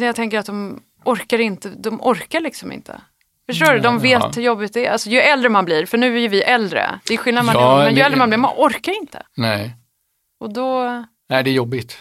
jag 0.00 0.16
tänker 0.16 0.38
att 0.38 0.46
de 0.46 0.82
orkar 1.04 1.38
inte, 1.38 1.68
de 1.70 2.00
orkar 2.00 2.40
liksom 2.40 2.72
inte. 2.72 3.00
Förstår 3.50 3.72
du? 3.72 3.78
De 3.80 3.98
vet 3.98 4.22
Ja. 4.22 4.32
hur 4.36 4.42
jobbigt 4.42 4.72
det 4.74 4.86
är. 4.86 4.90
Alltså, 4.92 5.10
ju 5.10 5.18
äldre 5.18 5.48
man 5.48 5.64
blir, 5.64 5.86
för 5.86 5.98
nu 5.98 6.16
är 6.16 6.20
ju 6.20 6.28
vi 6.28 6.42
äldre. 6.42 7.00
Det 7.08 7.14
är 7.14 7.18
skillnad 7.18 7.44
mellan 7.46 7.62
Ja, 7.62 7.76
men 7.78 7.88
ju 7.88 7.94
det- 7.94 8.00
äldre 8.02 8.18
man 8.18 8.28
blir, 8.28 8.38
man 8.38 8.54
orkar 8.56 8.92
inte. 9.02 9.22
Nej, 9.36 9.76
Och 10.40 10.52
då, 10.52 10.84
Nej 11.28 11.42
det 11.44 11.50
är 11.50 11.54
jobbigt. 11.54 11.98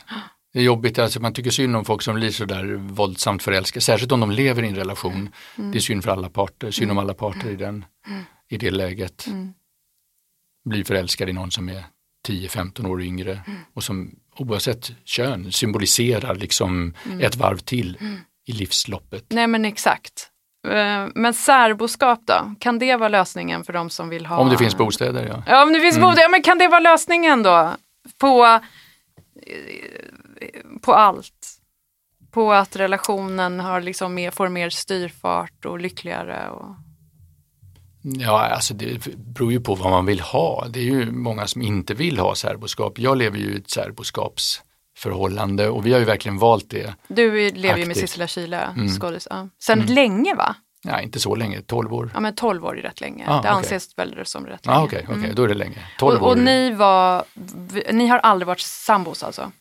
Det 0.53 0.59
är 0.59 0.63
jobbigt, 0.63 0.99
alltså 0.99 1.19
man 1.19 1.33
tycker 1.33 1.51
synd 1.51 1.75
om 1.75 1.85
folk 1.85 2.01
som 2.01 2.15
blir 2.15 2.31
sådär 2.31 2.63
våldsamt 2.75 3.43
förälskade, 3.43 3.81
särskilt 3.81 4.11
om 4.11 4.19
de 4.19 4.31
lever 4.31 4.63
i 4.63 4.67
en 4.67 4.75
relation. 4.75 5.29
Mm. 5.57 5.71
Det 5.71 5.77
är 5.77 5.79
synd 5.81 6.03
för 6.03 6.11
alla 6.11 6.29
parter, 6.29 6.71
synd 6.71 6.91
om 6.91 6.97
alla 6.97 7.13
parter 7.13 7.49
i, 7.49 7.55
den, 7.55 7.85
i 8.49 8.57
det 8.57 8.71
läget. 8.71 9.27
Mm. 9.27 9.53
Blir 10.65 10.83
förälskad 10.83 11.29
i 11.29 11.33
någon 11.33 11.51
som 11.51 11.69
är 11.69 11.83
10-15 12.27 12.85
år 12.87 13.01
yngre 13.01 13.31
Mm. 13.47 13.59
och 13.73 13.83
som 13.83 14.15
oavsett 14.37 14.91
kön 15.05 15.51
symboliserar 15.51 16.35
liksom 16.35 16.93
Mm. 17.05 17.21
ett 17.21 17.35
varv 17.35 17.57
till 17.57 17.97
i 18.45 18.51
livsloppet. 18.51 19.25
nej 19.29 19.47
men 19.47 19.65
exakt. 19.65 20.29
Eh, 20.67 21.07
Men 21.15 21.33
särboskap 21.33 22.19
då? 22.25 22.55
Kan 22.59 22.79
det 22.79 22.95
vara 22.95 23.09
lösningen 23.09 23.63
för 23.63 23.73
de 23.73 23.89
som 23.89 24.09
vill 24.09 24.25
ha? 24.25 24.37
Om 24.37 24.49
det 24.49 24.57
finns 24.57 24.77
bostäder 24.77 25.25
ja. 25.27 25.43
Ja, 25.47 25.63
om 25.63 25.73
det 25.73 25.79
finns 25.79 25.99
bostäder. 25.99 26.21
Ja, 26.21 26.29
men 26.29 26.41
kan 26.41 26.57
det 26.57 26.67
vara 26.67 26.79
lösningen 26.79 27.43
då? 27.43 27.71
På, 28.17 28.45
eh, 28.45 28.59
på 30.81 30.93
allt? 30.93 31.59
På 32.31 32.53
att 32.53 32.75
relationen 32.75 33.59
har 33.59 33.81
liksom 33.81 34.13
mer, 34.13 34.31
får 34.31 34.49
mer 34.49 34.69
styrfart 34.69 35.65
och 35.65 35.79
lyckligare? 35.79 36.49
Och... 36.49 36.75
Ja, 38.03 38.45
alltså 38.45 38.73
det 38.73 39.07
beror 39.17 39.51
ju 39.51 39.61
på 39.61 39.75
vad 39.75 39.91
man 39.91 40.05
vill 40.05 40.19
ha. 40.19 40.67
Det 40.69 40.79
är 40.79 40.83
ju 40.83 41.11
många 41.11 41.47
som 41.47 41.61
inte 41.61 41.93
vill 41.93 42.19
ha 42.19 42.35
särboskap. 42.35 42.99
Jag 42.99 43.17
lever 43.17 43.37
ju 43.37 43.53
i 43.53 43.57
ett 43.57 43.69
särboskapsförhållande 44.97 45.69
och 45.69 45.85
vi 45.85 45.91
har 45.93 45.99
ju 45.99 46.05
verkligen 46.05 46.37
valt 46.37 46.69
det. 46.69 46.93
Du 47.07 47.51
lever 47.51 47.77
ju 47.79 47.85
med. 47.85 47.97
Sissela 47.97 48.27
Kyle, 48.27 48.53
Mm. 48.53 48.89
skådis. 48.89 49.27
Ja. 49.29 49.47
Sen 49.63 49.79
länge 49.85 50.35
va? 50.35 50.55
Ja, 50.85 51.01
inte 51.01 51.19
så 51.19 51.35
länge, 51.35 51.61
12 51.61 51.93
år. 51.93 52.11
Ja 52.13 52.19
men 52.19 52.35
12 52.35 52.65
år 52.65 52.77
är 52.79 52.81
rätt 52.81 53.01
länge. 53.01 53.25
Ah, 53.27 53.33
det 53.33 53.39
okej. 53.39 53.51
anses 53.51 53.97
väl 53.97 54.25
som 54.25 54.45
rätt 54.45 54.65
länge. 54.65 54.77
Ja, 54.77 54.83
okej, 54.83 55.05
okej, 55.09 55.31
då 55.35 55.43
är 55.43 55.47
det 55.47 55.53
länge. 55.53 55.77
12 55.99 56.15
och, 56.21 56.27
och 56.27 56.31
år. 56.31 56.35
ni 56.35 56.71
var, 56.71 57.23
ni 57.93 58.07
har 58.07 58.17
aldrig 58.19 58.47
varit 58.47 58.59
sambos 58.59 59.23
alltså? 59.23 59.51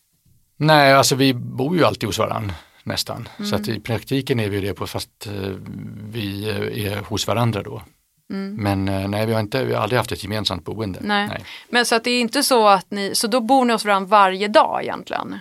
Nej, 0.57 0.93
alltså 0.93 1.15
vi 1.15 1.35
bor 1.35 1.77
ju 1.77 1.85
alltid 1.85 2.09
hos 2.09 2.19
varandra 2.19 2.55
nästan. 2.85 3.29
Så 3.37 3.43
Mm. 3.43 3.61
att 3.61 3.69
i 3.69 3.81
praktiken 3.81 4.41
är 4.41 4.49
vi 4.49 4.61
det 4.61 4.75
på 4.75 4.87
fast 4.87 5.27
eh, 5.27 5.33
vi 6.11 6.51
eh, 6.51 6.87
är 6.93 6.97
hos 7.03 7.27
varandra 7.27 7.63
då. 7.63 7.83
Men 8.37 8.89
eh, 8.89 9.09
nej, 9.09 9.27
vi 9.27 9.33
har, 9.33 9.41
inte, 9.41 9.65
vi 9.65 9.75
har 9.75 9.83
aldrig 9.83 9.99
haft 9.99 10.13
ett 10.13 10.23
gemensamt 10.25 10.65
boende. 10.65 10.99
Mm. 10.99 11.29
Nej. 11.29 11.45
Men 11.71 11.87
så 11.87 11.95
att 11.95 12.05
det 12.05 12.11
är 12.11 12.21
inte 12.21 12.43
så 12.43 12.69
att 12.69 12.91
ni, 12.91 13.15
så 13.15 13.27
då 13.27 13.41
bor 13.41 13.65
ni 13.65 13.73
hos 13.73 13.85
varandra 13.85 14.09
varje 14.09 14.49
dag 14.49 14.83
egentligen? 14.83 15.39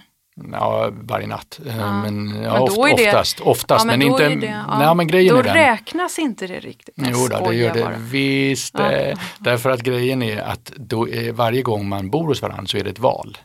Ja, 0.51 0.89
varje 0.93 1.27
natt. 1.27 1.59
Eh, 1.65 1.77
Ja. 1.77 2.01
Men, 2.01 2.29
ja, 2.43 2.53
Men 2.53 2.61
oft, 2.61 2.75
det- 2.75 3.07
oftast, 3.07 3.39
oftast 3.39 3.85
Ja, 3.85 3.97
men, 3.97 3.99
då 3.99 4.05
inte. 4.05 4.29
det- 4.29 4.45
ja. 4.67 4.79
Nej, 4.79 4.95
men 4.95 5.07
grejen 5.07 5.33
Då 5.33 5.39
är 5.39 5.43
den. 5.43 5.53
räknas 5.53 6.19
inte 6.19 6.47
det 6.47 6.59
riktigt. 6.59 6.95
Jag 6.97 7.07
Jo 7.11 7.27
då, 7.27 7.49
det 7.49 7.55
gör 7.55 7.73
det 7.73 7.81
bara. 7.83 7.93
visst. 7.97 8.79
Eh, 8.79 9.17
Därför 9.39 9.69
att 9.69 9.81
grejen 9.81 10.21
är 10.23 10.41
att 10.41 10.71
då 10.75 11.09
är, 11.09 11.31
varje 11.31 11.61
gång 11.61 11.89
man 11.89 12.09
bor 12.09 12.27
hos 12.27 12.41
varandra 12.41 12.65
så 12.65 12.77
är 12.77 12.83
det 12.83 12.89
ett 12.89 12.99
val. 12.99 13.37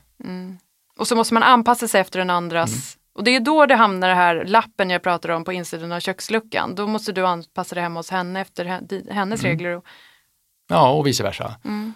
Och 0.98 1.06
så 1.08 1.16
måste 1.16 1.34
man 1.34 1.42
anpassa 1.42 1.88
sig 1.88 2.00
efter 2.00 2.18
den 2.18 2.30
andras. 2.30 2.70
Mm. 2.70 2.80
Och 3.16 3.24
det 3.24 3.36
är 3.36 3.40
då 3.40 3.66
det 3.66 3.74
hamnar 3.74 4.08
det 4.08 4.14
här 4.14 4.44
lappen 4.44 4.90
jag 4.90 5.02
pratade 5.02 5.34
om 5.34 5.44
på 5.44 5.52
insidan 5.52 5.92
av 5.92 6.00
köksluckan. 6.00 6.74
Då 6.74 6.86
måste 6.86 7.12
du 7.12 7.26
anpassa 7.26 7.74
dig 7.74 7.82
hemma 7.82 7.98
hos 8.00 8.10
henne 8.10 8.40
efter 8.40 8.64
hennes 9.12 9.40
Mm. 9.44 9.50
regler. 9.50 9.82
Ja, 10.68 10.90
och 10.92 11.06
vice 11.06 11.22
versa. 11.22 11.54
Mm. 11.64 11.92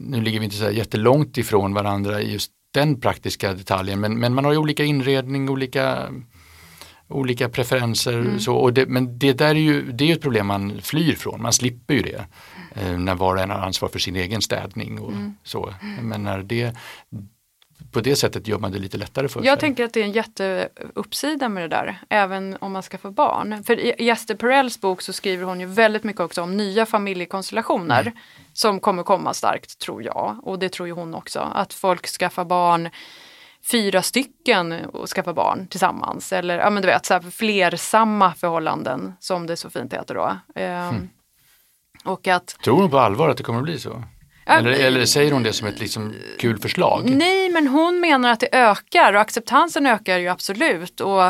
Nu 0.00 0.20
ligger 0.20 0.38
vi 0.38 0.44
inte 0.44 0.56
så 0.56 0.64
här 0.64 0.70
jättelångt 0.70 1.38
ifrån 1.38 1.74
varandra 1.74 2.20
i 2.20 2.32
just 2.32 2.50
den 2.70 3.00
praktiska 3.00 3.52
detaljen, 3.54 4.00
men, 4.00 4.18
men 4.18 4.34
man 4.34 4.44
har 4.44 4.52
ju 4.52 4.58
olika 4.58 4.84
inredning, 4.84 5.48
olika, 5.48 6.08
olika 7.08 7.48
preferenser. 7.48 8.12
Mm. 8.18 8.40
Så, 8.40 8.54
och 8.56 8.72
det, 8.72 8.86
men 8.86 9.18
det 9.18 9.32
där 9.32 9.48
är 9.48 9.54
ju, 9.54 9.92
det 9.92 10.10
är 10.10 10.12
ett 10.16 10.22
problem 10.22 10.46
man 10.46 10.80
flyr 10.82 11.14
från, 11.14 11.42
man 11.42 11.52
slipper 11.52 11.94
ju 11.94 12.02
det. 12.02 12.24
Eh, 12.74 12.98
när 12.98 13.14
var 13.14 13.34
och 13.36 13.42
en 13.42 13.50
har 13.50 13.58
ansvar 13.58 13.88
för 13.88 13.98
sin 13.98 14.16
egen 14.16 14.42
städning 14.42 15.00
och 15.00 15.12
Mm. 15.12 15.34
så. 15.42 15.74
Men 16.02 16.22
när 16.22 16.38
det, 16.42 16.76
på 17.92 18.00
det 18.00 18.16
sättet 18.16 18.48
gör 18.48 18.58
man 18.58 18.72
det 18.72 18.78
lite 18.78 18.96
lättare 18.96 19.28
för 19.28 19.44
jag 19.44 19.52
sig. 19.58 19.60
tänker 19.60 19.84
att 19.84 19.92
det 19.92 20.00
är 20.00 20.04
en 20.04 20.12
jätteuppsida 20.12 21.48
med 21.48 21.62
det 21.62 21.68
där, 21.68 21.98
även 22.08 22.56
om 22.60 22.72
man 22.72 22.82
ska 22.82 22.98
få 22.98 23.10
barn. 23.10 23.64
För 23.64 23.80
i 24.00 24.10
Ester 24.10 24.34
Perells 24.34 24.80
bok 24.80 25.02
så 25.02 25.12
skriver 25.12 25.44
hon 25.44 25.60
ju 25.60 25.66
väldigt 25.66 26.04
mycket 26.04 26.20
också 26.20 26.42
om 26.42 26.56
nya 26.56 26.86
familjekonstellationer 26.86 28.00
Mm. 28.00 28.12
som 28.52 28.80
kommer 28.80 29.02
komma 29.02 29.34
starkt, 29.34 29.78
tror 29.78 30.02
jag. 30.02 30.40
Och 30.42 30.58
det 30.58 30.68
tror 30.68 30.88
ju 30.88 30.94
hon 30.94 31.14
också, 31.14 31.40
att 31.54 31.72
folk 31.74 32.06
skaffar 32.06 32.44
barn 32.44 32.90
fyra 33.70 34.02
stycken 34.02 34.72
och 34.72 35.08
skaffa 35.08 35.32
barn 35.34 35.66
tillsammans. 35.66 36.32
Eller 36.32 36.58
ja, 36.58 36.70
men 36.70 36.82
du 36.82 36.86
vet, 36.88 37.06
så 37.06 37.14
här, 37.14 37.20
flersamma 37.20 38.34
förhållanden 38.34 39.12
som 39.20 39.46
det 39.46 39.56
så 39.56 39.70
fint 39.70 39.92
heter 39.92 40.14
då. 40.14 40.36
Ehm, 40.54 40.88
Hmm. 40.88 41.08
Och 42.04 42.28
att 42.28 42.46
Tror 42.64 42.76
hon 42.80 42.90
på 42.90 42.98
allvar 42.98 43.28
att 43.28 43.36
det 43.36 43.42
kommer 43.42 43.58
att 43.58 43.64
bli 43.64 43.78
så? 43.78 44.02
Eller, 44.46 44.70
eller 44.70 45.04
säger 45.04 45.32
hon 45.32 45.42
det 45.42 45.52
som 45.52 45.68
ett 45.68 45.80
liksom 45.80 46.14
kul 46.38 46.58
förslag? 46.58 47.10
Nej, 47.10 47.50
men 47.50 47.66
hon 47.66 48.00
menar 48.00 48.32
att 48.32 48.40
det 48.40 48.48
ökar 48.52 49.12
och 49.12 49.20
acceptansen 49.20 49.86
ökar 49.86 50.18
ju 50.18 50.28
absolut. 50.28 51.00
Och, 51.00 51.26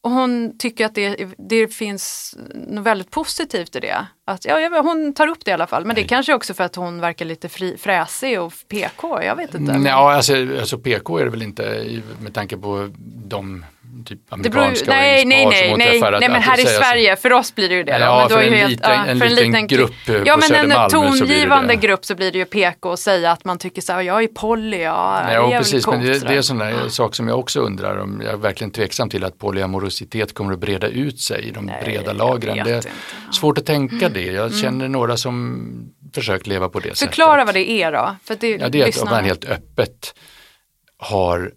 och 0.00 0.10
hon 0.10 0.58
tycker 0.58 0.86
att 0.86 0.94
det, 0.94 1.28
det 1.38 1.68
finns 1.68 2.34
något 2.54 2.84
väldigt 2.84 3.10
positivt 3.10 3.76
i 3.76 3.80
det. 3.80 4.06
Att, 4.26 4.44
ja, 4.44 4.80
hon 4.82 5.14
tar 5.14 5.26
upp 5.26 5.44
det 5.44 5.50
i 5.50 5.54
alla 5.54 5.66
fall, 5.66 5.84
men 5.84 5.96
det 5.96 6.04
kanske 6.04 6.34
också 6.34 6.54
för 6.54 6.64
att 6.64 6.76
hon 6.76 7.00
verkar 7.00 7.24
lite 7.24 7.48
fri, 7.48 7.76
fräsig 7.78 8.40
och 8.40 8.52
PK, 8.68 9.22
jag 9.22 9.36
vet 9.36 9.54
inte. 9.54 9.72
Ja, 9.72 10.12
alltså, 10.12 10.34
alltså 10.60 10.78
PK 10.78 11.18
är 11.18 11.24
det 11.24 11.30
väl 11.30 11.42
inte 11.42 11.84
med 12.20 12.34
tanke 12.34 12.56
på 12.56 12.90
de 13.28 13.64
typ 14.08 14.20
det 14.30 14.50
beror, 14.50 14.54
ju- 14.54 14.60
amerikanska 14.62 14.90
nej, 14.90 15.24
nej, 15.24 15.42
som 15.42 15.50
nej, 15.50 15.76
nej, 15.76 16.02
att- 16.14 16.20
nej, 16.20 16.28
men 16.28 16.42
här 16.42 16.58
i 16.60 16.62
säga 16.62 16.78
så. 16.78 16.84
Sverige, 16.84 17.16
för 17.16 17.32
oss 17.32 17.54
blir 17.54 17.68
det 17.68 17.74
ju 17.74 17.82
det. 17.84 17.98
Ja, 17.98 18.18
men 18.18 18.28
då 18.28 18.34
för 18.34 18.42
är 18.42 18.46
en 18.46 18.58
ju 18.60 18.68
liten- 18.68 19.08
en 19.08 19.18
liten 19.18 19.66
grupp, 19.66 20.08
eh, 20.08 20.14
Ja, 20.24 20.34
på 20.34 20.40
men 20.50 20.70
en 20.70 20.90
tongivande 20.90 21.76
grupp 21.76 22.04
så 22.04 22.14
blir 22.14 22.32
det 22.32 22.38
ju 22.38 22.44
PK 22.44 22.90
och 22.90 22.98
säga 22.98 23.32
att 23.32 23.44
man 23.44 23.58
tycker 23.58 23.82
så 23.82 23.92
här, 23.92 24.02
jag 24.02 24.22
är 24.22 24.26
poly, 24.28 24.76
ja, 24.78 25.20
Ja, 25.22 25.28
det 25.28 25.34
är 25.34 25.40
väl 25.48 25.58
precis, 25.58 25.86
men 25.86 26.00
det, 26.04 26.18
det 26.28 26.34
är 26.34 26.42
sån 26.42 26.58
där 26.58 26.88
sak 26.88 27.14
som 27.14 27.28
jag 27.28 27.38
också 27.38 27.60
undrar 27.60 27.96
om. 27.98 28.20
Jag 28.24 28.32
är 28.32 28.36
verkligen 28.36 28.70
tveksam 28.70 29.10
till 29.10 29.24
att 29.24 29.38
polyamorositet 29.38 30.34
kommer 30.34 30.52
att 30.52 30.58
breda 30.58 30.86
ut 30.88 31.20
sig 31.20 31.44
i 31.44 31.50
de 31.50 31.64
Nej, 31.64 31.80
breda 31.84 32.02
jag 32.06 32.16
lagren. 32.16 32.56
Det 32.64 32.70
är 32.72 32.76
inte. 32.76 32.88
Mm. 32.88 33.00
Ja. 33.26 33.32
svårt 33.32 33.58
att 33.58 33.66
tänka 33.66 34.08
det. 34.08 34.22
Jag 34.26 34.54
känner 34.54 34.88
några 34.88 35.16
som 35.16 35.58
försökt 36.14 36.46
leva 36.46 36.68
på 36.68 36.78
det 36.80 36.84
sättet. 36.88 36.98
Förklara 36.98 37.44
vad 37.44 37.54
det 37.54 37.70
är 37.70 37.92
då. 37.92 38.16
För 38.24 38.36
det, 38.40 38.48
Ja, 38.50 38.68
det 38.68 38.80
är 38.82 38.88
att 39.02 39.10
man 39.10 39.24
helt 39.24 39.44
öppet 39.44 40.14
har 40.98 41.52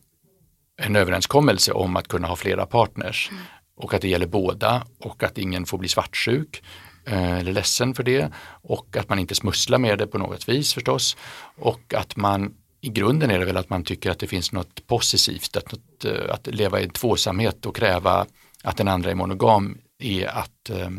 en 0.81 0.95
överenskommelse 0.95 1.71
om 1.71 1.95
att 1.95 2.07
kunna 2.07 2.27
ha 2.27 2.35
flera 2.35 2.65
partners 2.65 3.29
Mm. 3.31 3.43
och 3.75 3.93
att 3.93 4.01
det 4.01 4.09
gäller 4.09 4.27
båda 4.27 4.83
och 4.99 5.23
att 5.23 5.37
ingen 5.37 5.65
får 5.65 5.77
bli 5.77 5.87
svartsjuk 5.87 6.63
eh, 7.05 7.39
eller 7.39 7.51
ledsen 7.53 7.93
för 7.93 8.03
det 8.03 8.31
och 8.63 8.97
att 8.97 9.09
man 9.09 9.19
inte 9.19 9.35
smusslar 9.35 9.77
med 9.79 9.97
det 9.97 10.07
på 10.07 10.17
något 10.17 10.49
vis 10.49 10.73
förstås 10.73 11.17
och 11.57 11.93
att 11.93 12.15
man 12.15 12.53
i 12.81 12.89
grunden 12.89 13.31
är 13.31 13.39
det 13.39 13.45
väl 13.45 13.57
att 13.57 13.69
man 13.69 13.83
tycker 13.83 14.11
att 14.11 14.19
det 14.19 14.27
finns 14.27 14.51
något 14.51 14.87
positivt, 14.87 15.57
att, 15.57 15.71
något, 15.71 16.05
eh, 16.05 16.33
att 16.33 16.47
leva 16.47 16.81
i 16.81 16.89
tvåsamhet 16.89 17.65
och 17.65 17.75
kräva 17.75 18.25
att 18.63 18.77
den 18.77 18.87
andra 18.87 19.11
är 19.11 19.15
monogam 19.15 19.77
är 19.99 20.27
att 20.27 20.69
eh, 20.69 20.89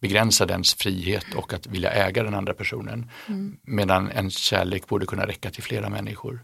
begränsa 0.00 0.46
dens 0.46 0.74
frihet 0.74 1.26
och 1.36 1.52
att 1.52 1.66
vilja 1.66 1.90
äga 1.90 2.22
den 2.22 2.34
andra 2.34 2.54
personen. 2.54 3.10
Medan 3.62 4.10
en 4.10 4.30
kärlek 4.30 4.86
borde 4.86 5.06
kunna 5.06 5.26
räcka 5.26 5.50
till 5.50 5.62
flera 5.62 5.88
människor. 5.88 6.40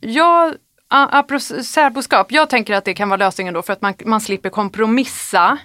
Jag, 0.00 0.54
apropå 0.92 1.40
särboskap, 1.64 2.32
jag 2.32 2.50
tänker 2.50 2.74
att 2.74 2.84
det 2.84 2.94
kan 2.94 3.08
vara 3.08 3.16
lösningen 3.16 3.54
då 3.54 3.62
för 3.62 3.72
att 3.72 3.82
man, 3.82 3.94
man 4.04 4.20
slipper 4.20 4.50
kompromissa 4.50 5.58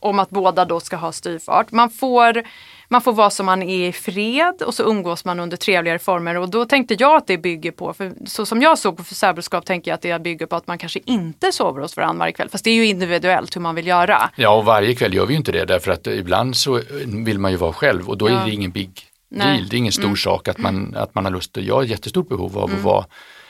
om 0.00 0.18
att 0.18 0.30
båda 0.30 0.64
då 0.64 0.80
ska 0.80 0.96
ha 0.96 1.12
styvfart. 1.12 1.72
Man 1.72 1.90
får, 1.90 2.42
man 2.88 3.00
får 3.00 3.12
vara 3.12 3.30
som 3.30 3.46
man 3.46 3.62
är 3.62 3.88
i 3.88 3.92
fred 3.92 4.62
och 4.66 4.74
så 4.74 4.82
umgås 4.82 5.24
man 5.24 5.40
under 5.40 5.56
trevligare 5.56 5.98
former 5.98 6.36
och 6.36 6.50
då 6.50 6.64
tänkte 6.64 6.96
jag 6.98 7.16
att 7.16 7.26
det 7.26 7.38
bygger 7.38 7.70
på, 7.72 7.92
för 7.92 8.12
så 8.26 8.46
som 8.46 8.62
jag 8.62 8.78
såg 8.78 8.96
på 8.96 9.04
särboskap 9.04 9.66
tänker 9.66 9.90
jag 9.90 9.94
att 9.96 10.02
det 10.02 10.22
bygger 10.22 10.46
på 10.46 10.56
att 10.56 10.66
man 10.66 10.78
kanske 10.78 11.00
inte 11.04 11.52
sover 11.52 11.80
hos 11.82 11.96
varandra 11.96 12.18
varje 12.18 12.32
kväll. 12.32 12.48
Fast 12.48 12.64
det 12.64 12.70
är 12.70 12.74
ju 12.74 12.86
individuellt 12.86 13.56
hur 13.56 13.60
man 13.60 13.74
vill 13.74 13.86
göra. 13.86 14.30
Ja, 14.36 14.50
och 14.56 14.64
varje 14.64 14.94
kväll 14.94 15.14
gör 15.14 15.26
vi 15.26 15.32
ju 15.32 15.38
inte 15.38 15.52
det 15.52 15.64
därför 15.64 15.90
att 15.92 16.06
ibland 16.06 16.56
så 16.56 16.80
vill 17.06 17.38
man 17.38 17.50
ju 17.50 17.56
vara 17.56 17.72
själv 17.72 18.08
och 18.08 18.18
då 18.18 18.30
Ja. 18.30 18.40
är 18.40 18.44
det 18.44 18.50
ingen 18.52 18.70
big 18.70 18.90
Nej. 19.28 19.46
Mm. 19.46 19.56
deal. 19.56 19.68
Det 19.68 19.76
är 19.76 19.78
ingen 19.78 19.92
stor 19.92 20.16
sak 20.16 20.48
att 20.48 20.58
man, 20.58 20.94
att 20.96 21.14
man 21.14 21.24
har 21.24 21.32
lust. 21.32 21.56
Jag 21.56 21.74
har 21.74 21.82
jättestort 21.82 22.28
behov 22.28 22.58
av 22.58 22.64
att 22.74 22.80
vara 22.82 23.04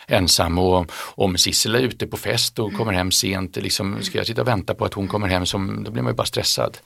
ensam 0.08 0.58
och 0.58 0.92
om 1.14 1.38
Sissel 1.38 1.74
är 1.74 1.80
ute 1.80 2.06
på 2.06 2.16
fest 2.16 2.58
och 2.58 2.72
kommer 2.72 2.92
hem 2.92 3.10
sent, 3.10 3.56
liksom, 3.56 4.02
ska 4.02 4.18
jag 4.18 4.26
sitta 4.26 4.40
och 4.40 4.48
vänta 4.48 4.74
på 4.74 4.84
att 4.84 4.94
hon 4.94 5.08
kommer 5.08 5.28
hem, 5.28 5.46
som, 5.46 5.84
då 5.84 5.90
blir 5.90 6.02
man 6.02 6.12
ju 6.12 6.16
bara 6.16 6.26
stressad. 6.26 6.78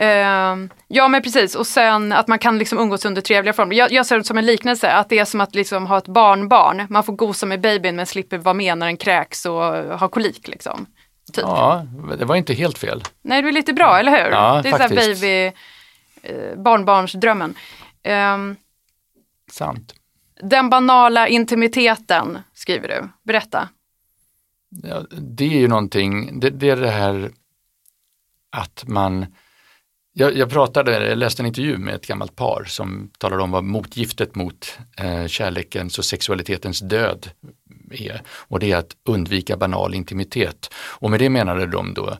Ehm, 0.00 0.70
ja 0.88 1.08
men 1.08 1.22
precis 1.22 1.54
och 1.54 1.66
sen 1.66 2.12
att 2.12 2.28
man 2.28 2.38
kan 2.38 2.58
liksom 2.58 2.78
umgås 2.78 3.04
under 3.04 3.22
trevliga 3.22 3.52
former. 3.52 3.76
Jag, 3.76 3.92
jag 3.92 4.06
ser 4.06 4.18
det 4.18 4.24
som 4.24 4.38
en 4.38 4.46
liknelse, 4.46 4.92
att 4.92 5.08
det 5.08 5.18
är 5.18 5.24
som 5.24 5.40
att 5.40 5.54
liksom 5.54 5.86
ha 5.86 5.98
ett 5.98 6.08
barnbarn. 6.08 6.86
Man 6.90 7.04
får 7.04 7.12
gosa 7.12 7.46
med 7.46 7.60
babyn 7.60 7.96
men 7.96 8.06
slipper 8.06 8.38
vara 8.38 8.54
med 8.54 8.78
när 8.78 8.86
den 8.86 8.96
kräks 8.96 9.46
och 9.46 9.62
har 9.98 10.08
kolik. 10.08 10.48
Liksom. 10.48 10.86
Typ. 11.32 11.44
Ja, 11.44 11.86
det 12.18 12.24
var 12.24 12.36
inte 12.36 12.54
helt 12.54 12.78
fel. 12.78 13.02
Nej 13.22 13.42
det 13.42 13.48
är 13.48 13.52
lite 13.52 13.72
bra, 13.72 13.98
eller 13.98 14.12
hur? 14.12 14.30
Ja, 14.30 14.60
det 14.62 14.68
är 14.68 14.72
så 14.72 14.78
faktiskt. 14.78 15.20
baby, 15.20 15.52
eh, 16.22 16.56
barnbarnsdrömmen. 16.56 17.54
Ehm, 18.02 18.56
Sant 19.50 19.94
den 20.42 20.70
banala 20.70 21.28
intimiteten, 21.28 22.38
skriver 22.54 22.88
du. 22.88 23.08
Berätta. 23.22 23.68
Ja, 24.82 25.06
det 25.10 25.44
är 25.44 25.60
ju 25.60 25.68
någonting, 25.68 26.40
det, 26.40 26.50
det 26.50 26.70
är 26.70 26.76
det 26.76 26.90
här 26.90 27.30
att 28.50 28.84
man 28.86 29.26
jag, 30.12 30.36
jag 30.36 30.50
pratade, 30.50 31.08
jag 31.08 31.18
läste 31.18 31.42
en 31.42 31.46
intervju 31.46 31.78
med 31.78 31.94
ett 31.94 32.06
gammalt 32.06 32.36
par 32.36 32.64
som 32.64 33.10
talade 33.18 33.42
om 33.42 33.50
vad 33.50 33.64
motgiftet 33.64 34.34
mot 34.34 34.78
eh, 34.96 35.26
kärlekens 35.26 35.98
och 35.98 36.04
sexualitetens 36.04 36.80
död 36.80 37.30
är. 37.90 38.22
Och 38.28 38.60
det 38.60 38.72
är 38.72 38.76
att 38.76 38.96
undvika 39.04 39.56
banal 39.56 39.94
intimitet. 39.94 40.74
Och 40.74 41.10
med 41.10 41.20
det 41.20 41.30
menade 41.30 41.66
de 41.66 41.94
då 41.94 42.18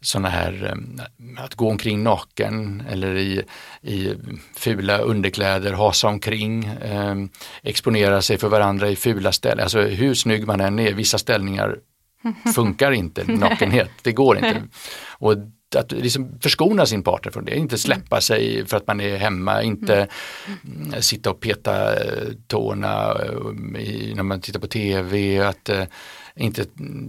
sådana 0.00 0.28
här, 0.28 0.64
eh, 0.64 1.44
att 1.44 1.54
gå 1.54 1.70
omkring 1.70 2.02
naken 2.02 2.82
eller 2.90 3.16
i, 3.16 3.42
i 3.82 4.14
fula 4.56 4.98
underkläder, 4.98 5.72
hasa 5.72 6.08
omkring, 6.08 6.64
eh, 6.64 7.14
exponera 7.62 8.22
sig 8.22 8.38
för 8.38 8.48
varandra 8.48 8.88
i 8.88 8.96
fula 8.96 9.32
ställen. 9.32 9.62
Alltså 9.62 9.80
hur 9.80 10.14
snygg 10.14 10.46
man 10.46 10.60
än 10.60 10.78
är, 10.78 10.92
vissa 10.92 11.18
ställningar 11.18 11.76
funkar 12.54 12.92
inte 12.92 13.32
nakenhet, 13.32 13.90
det 14.02 14.12
går 14.12 14.36
inte. 14.36 14.62
Och 15.18 15.34
att 15.76 15.92
liksom 15.92 16.38
förskona 16.40 16.86
sin 16.86 17.02
partner 17.02 17.32
från 17.32 17.44
det, 17.44 17.56
inte 17.56 17.78
släppa 17.78 18.20
sig 18.20 18.66
för 18.66 18.76
att 18.76 18.86
man 18.86 19.00
är 19.00 19.16
hemma, 19.16 19.62
inte 19.62 20.08
mm, 20.64 21.02
sitta 21.02 21.30
och 21.30 21.40
peta 21.40 21.94
eh, 21.94 22.28
tårna 22.46 23.10
eh, 23.10 24.14
när 24.14 24.22
man 24.22 24.40
tittar 24.40 24.60
på 24.60 24.66
tv, 24.66 25.38
att 25.38 25.68
eh, 25.68 25.84
inte, 26.36 26.64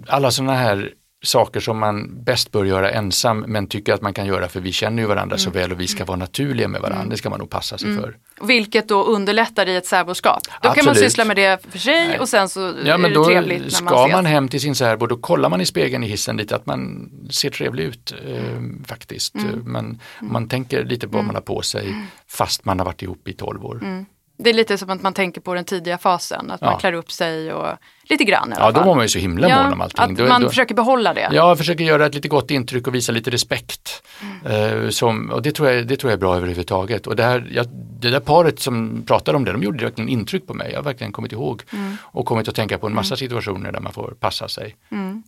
alla 0.08 0.32
sådana 0.32 0.56
här 0.56 0.94
saker 1.24 1.60
som 1.60 1.80
man 1.80 2.24
bäst 2.24 2.52
bör 2.52 2.66
göra 2.66 2.92
ensam 2.92 3.40
men 3.40 3.68
tycker 3.68 3.94
att 3.94 4.02
man 4.02 4.14
kan 4.14 4.26
göra 4.26 4.48
för 4.48 4.60
vi 4.60 4.72
känner 4.72 5.04
ju 5.04 5.08
varandra 5.08 5.38
så 5.38 5.50
väl 5.50 5.72
och 5.72 5.80
vi 5.80 5.88
ska 5.88 6.06
vara 6.06 6.18
naturliga 6.18 6.68
med 6.68 6.82
varandra, 6.82 7.10
det 7.10 7.18
ska 7.18 7.30
man 7.30 7.40
nog 7.40 7.50
passa 7.50 7.78
sig 7.78 7.96
för. 7.96 8.18
Vilket 8.42 8.88
då 8.88 9.04
underlättar 9.04 9.70
i 9.70 9.76
ett 9.76 9.86
särboskap. 9.86 10.40
Då 10.62 10.70
kan 10.70 10.86
man 10.86 10.92
Absolut. 10.92 10.98
syssla 10.98 11.26
med 11.26 11.36
det 11.36 11.72
för 11.72 11.80
sig 11.80 12.08
Nej. 12.08 12.20
och 12.20 12.30
sen 12.30 12.50
så 12.50 12.60
Ja 12.60 12.94
är 12.94 12.98
men 12.98 13.12
det 13.12 13.16
då 13.16 13.26
trevligt 13.26 13.62
när 13.62 13.70
ska 13.70 13.84
man 13.84 14.12
man, 14.12 14.20
ses. 14.20 14.32
hem 14.34 14.48
till 14.48 14.62
sin 14.62 14.76
särbo, 14.76 15.08
då 15.08 15.18
kollar 15.18 15.50
man 15.50 15.62
i 15.62 15.66
spegeln 15.66 16.04
i 16.04 16.08
hissen 16.08 16.38
lite 16.38 16.56
att 16.56 16.66
man 16.66 17.12
ser 17.30 17.50
trevlig 17.50 17.84
ut 17.84 18.14
eh, 18.28 18.38
faktiskt. 18.86 19.36
Mm. 19.36 19.72
Man, 19.72 20.00
man 20.22 20.48
tänker 20.48 20.84
lite 20.84 21.08
på 21.08 21.18
vad 21.18 21.26
man 21.26 21.36
har 21.36 21.42
på 21.42 21.62
sig 21.62 21.96
fast 22.28 22.66
man 22.66 22.80
har 22.80 22.86
varit 22.86 23.02
ihop 23.02 23.28
i 23.28 23.34
12 23.34 23.66
år. 23.66 24.06
Det 24.44 24.50
är 24.50 24.54
lite 24.54 24.78
som 24.78 24.90
att 24.90 25.02
man 25.02 25.14
tänker 25.14 25.42
på 25.42 25.54
den 25.54 25.66
tidiga 25.66 25.98
fasen, 25.98 26.52
att 26.52 26.62
Ja. 26.62 26.70
man 26.72 26.80
klär 26.80 26.94
upp 26.94 27.12
sig 27.12 27.54
och 27.54 27.68
lite 28.04 28.24
grann 28.24 28.52
i 28.52 28.56
alla 28.56 28.66
Ja, 28.66 28.72
då 28.72 28.80
var 28.84 28.96
man 28.96 29.04
ju 29.06 29.10
så 29.10 29.20
himla 29.20 29.64
mån 29.64 29.74
om 29.74 29.82
allting. 29.82 30.04
Att 30.04 30.18
Då- 30.18 30.28
man 30.28 30.42
då- 30.42 30.50
försöker 30.50 30.76
behålla 30.76 31.14
det. 31.14 31.30
Ja, 31.32 31.56
försöker 31.56 31.84
göra 31.84 32.06
ett 32.06 32.16
lite 32.16 32.28
gott 32.28 32.52
intryck 32.52 32.88
och 32.88 32.96
visa 32.96 33.12
lite 33.12 33.30
respekt. 33.32 34.04
Eh, 34.46 34.90
som, 34.90 35.30
och 35.32 35.42
det 35.42 35.52
tror, 35.52 35.70
jag, 35.70 35.88
det 35.88 35.98
tror 35.98 36.12
jag 36.12 36.18
är 36.18 36.20
bra 36.22 36.36
överhuvudtaget. 36.36 37.08
Och 37.08 37.16
det, 37.16 37.24
här, 37.24 37.48
jag, 37.52 37.66
det 38.00 38.10
där 38.10 38.20
paret 38.20 38.60
som 38.60 39.04
pratade 39.08 39.38
om 39.38 39.46
det, 39.46 39.52
de 39.52 39.64
gjorde 39.64 39.84
verkligen 39.86 40.10
intryck 40.10 40.48
på 40.48 40.54
mig. 40.54 40.70
Jag 40.72 40.78
har 40.78 40.84
verkligen 40.84 41.12
kommit 41.12 41.32
ihåg 41.32 41.62
och 42.02 42.26
kommit 42.26 42.48
att 42.48 42.56
tänka 42.56 42.78
på 42.78 42.88
en 42.88 42.94
massa 42.96 43.16
situationer 43.18 43.72
där 43.72 43.80
man 43.80 43.94
får 43.94 44.14
passa 44.20 44.48
sig. 44.48 44.76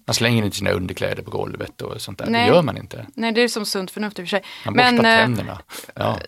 Man 0.05 0.13
slänger 0.13 0.43
inte 0.45 0.57
sina 0.57 0.71
underkläder 0.71 1.23
på 1.23 1.31
golvet 1.31 1.81
och 1.81 2.01
sånt 2.01 2.17
där. 2.17 2.25
Nej. 2.25 2.49
Det 2.49 2.55
gör 2.55 2.61
man 2.61 2.77
inte. 2.77 3.05
Nej, 3.15 3.31
det 3.31 3.41
är 3.41 3.47
som 3.47 3.65
sunt 3.65 3.91
förnuft 3.91 4.19
i 4.19 4.21
och 4.23 4.25
för 4.25 4.29
sig. 4.29 4.43
Man 4.65 4.73
borstar 4.73 4.91
Men 4.91 5.05
eh, 5.05 5.17
tänderna. 5.17 5.59
Ja. 5.95 6.19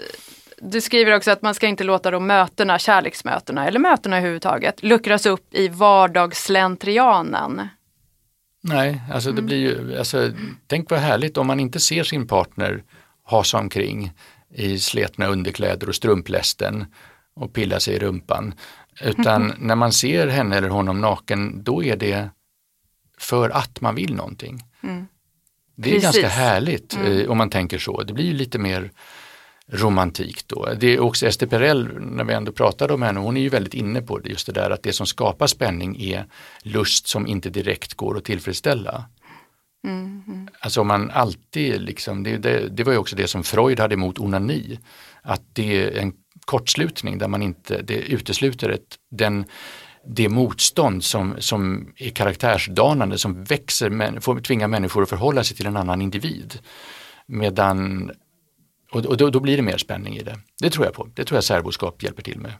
Du 0.57 0.81
skriver 0.81 1.15
också 1.15 1.31
att 1.31 1.41
man 1.41 1.55
ska 1.55 1.67
inte 1.67 1.83
låta 1.83 2.11
de 2.11 2.27
mötena, 2.27 2.79
kärleksmötena 2.79 3.67
eller 3.67 3.79
mötena 3.79 4.17
överhuvudtaget, 4.17 4.83
luckras 4.83 5.25
upp 5.25 5.53
i 5.53 5.67
vardagsslentrianen. 5.67 7.67
Nej, 8.61 9.01
alltså 9.11 9.31
det 9.31 9.41
blir 9.41 9.57
ju, 9.57 9.97
alltså, 9.97 10.31
tänk 10.67 10.89
vad 10.89 10.99
härligt 10.99 11.37
om 11.37 11.47
man 11.47 11.59
inte 11.59 11.79
ser 11.79 12.03
sin 12.03 12.27
partner 12.27 12.83
hasa 13.23 13.57
omkring 13.57 14.11
i 14.49 14.79
sletna 14.79 15.27
underkläder 15.27 15.89
och 15.89 15.95
strumplästen 15.95 16.85
och 17.35 17.53
pilla 17.53 17.79
sig 17.79 17.95
i 17.95 17.99
rumpan. 17.99 18.53
Utan 19.01 19.53
när 19.59 19.75
man 19.75 19.91
ser 19.91 20.27
henne 20.27 20.57
eller 20.57 20.69
honom 20.69 21.01
naken, 21.01 21.63
då 21.63 21.83
är 21.83 21.95
det 21.95 22.29
för 23.17 23.49
att 23.49 23.81
man 23.81 23.95
vill 23.95 24.15
någonting. 24.15 24.63
Det 25.75 25.89
är 25.89 25.93
Precis. 25.93 26.03
ganska 26.03 26.27
härligt 26.27 26.97
eh, 26.97 27.31
om 27.31 27.37
man 27.37 27.49
tänker 27.49 27.77
så. 27.77 28.03
Det 28.03 28.13
blir 28.13 28.25
ju 28.25 28.33
lite 28.33 28.59
mer 28.59 28.91
romantik 29.71 30.47
då. 30.47 30.69
Det 30.79 30.93
är 30.93 30.99
också 30.99 31.27
Ester 31.27 31.47
Perel, 31.47 31.99
när 31.99 32.23
vi 32.23 32.33
ändå 32.33 32.51
pratade 32.51 32.93
om 32.93 33.01
henne, 33.01 33.19
hon 33.19 33.37
är 33.37 33.41
ju 33.41 33.49
väldigt 33.49 33.73
inne 33.73 34.01
på 34.01 34.19
det, 34.19 34.29
just 34.29 34.47
det 34.47 34.53
där 34.53 34.69
att 34.69 34.83
det 34.83 34.93
som 34.93 35.05
skapar 35.05 35.47
spänning 35.47 36.01
är 36.01 36.25
lust 36.63 37.07
som 37.07 37.27
inte 37.27 37.49
direkt 37.49 37.93
går 37.93 38.17
att 38.17 38.23
tillfredsställa. 38.23 39.05
Alltså 40.59 40.81
om 40.81 40.87
man 40.87 41.11
alltid 41.11 41.81
liksom, 41.81 42.23
det, 42.23 42.37
det, 42.37 42.69
det 42.69 42.83
var 42.83 42.91
ju 42.91 42.97
också 42.97 43.15
det 43.15 43.27
som 43.27 43.43
Freud 43.43 43.79
hade 43.79 43.93
emot 43.93 44.19
onani, 44.19 44.79
att 45.21 45.41
det 45.53 45.83
är 45.83 46.01
en 46.01 46.13
kortslutning 46.45 47.17
där 47.17 47.27
man 47.27 47.41
inte, 47.41 47.81
det 47.81 47.97
utesluter 47.97 48.69
ett, 48.69 48.95
den, 49.11 49.45
det 50.07 50.29
motstånd 50.29 51.03
som, 51.03 51.35
som 51.39 51.93
är 51.97 52.09
karaktärsdanande, 52.09 53.17
som 53.17 53.43
växer, 53.43 53.89
men, 53.89 54.21
får 54.21 54.39
tvinga 54.39 54.67
människor 54.67 55.03
att 55.03 55.09
förhålla 55.09 55.43
sig 55.43 55.57
till 55.57 55.65
en 55.65 55.77
annan 55.77 56.01
individ. 56.01 56.59
Medan, 57.27 58.11
och, 58.91 59.05
och 59.05 59.17
då, 59.17 59.29
då 59.29 59.39
blir 59.39 59.57
det 59.57 59.63
mer 59.63 59.77
spänning 59.77 60.15
i 60.17 60.23
det. 60.23 60.39
Det 60.61 60.69
tror 60.69 60.85
jag 60.85 60.93
på, 60.93 61.07
det 61.13 61.25
tror 61.25 61.37
jag 61.37 61.43
särboskap 61.43 62.03
hjälper 62.03 62.23
till 62.23 62.39
med. 62.39 62.51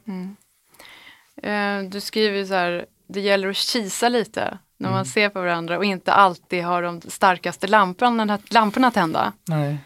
Eh, 1.44 1.90
Du 1.90 2.02
skriver 2.02 2.46
så 2.46 2.54
här, 2.54 2.86
det 3.08 3.20
gäller 3.22 3.50
att 3.50 3.56
kisa 3.56 4.10
lite 4.10 4.58
när 4.78 4.88
Mm. 4.90 4.98
man 4.98 5.06
ser 5.06 5.30
på 5.30 5.40
varandra 5.42 5.78
och 5.78 5.86
inte 5.86 6.14
alltid 6.14 6.64
ha 6.64 6.82
de 6.82 7.02
starkaste 7.02 7.68
lamporna, 7.68 8.40
lamporna 8.50 8.92
tända. 8.92 9.34
Nej, 9.48 9.78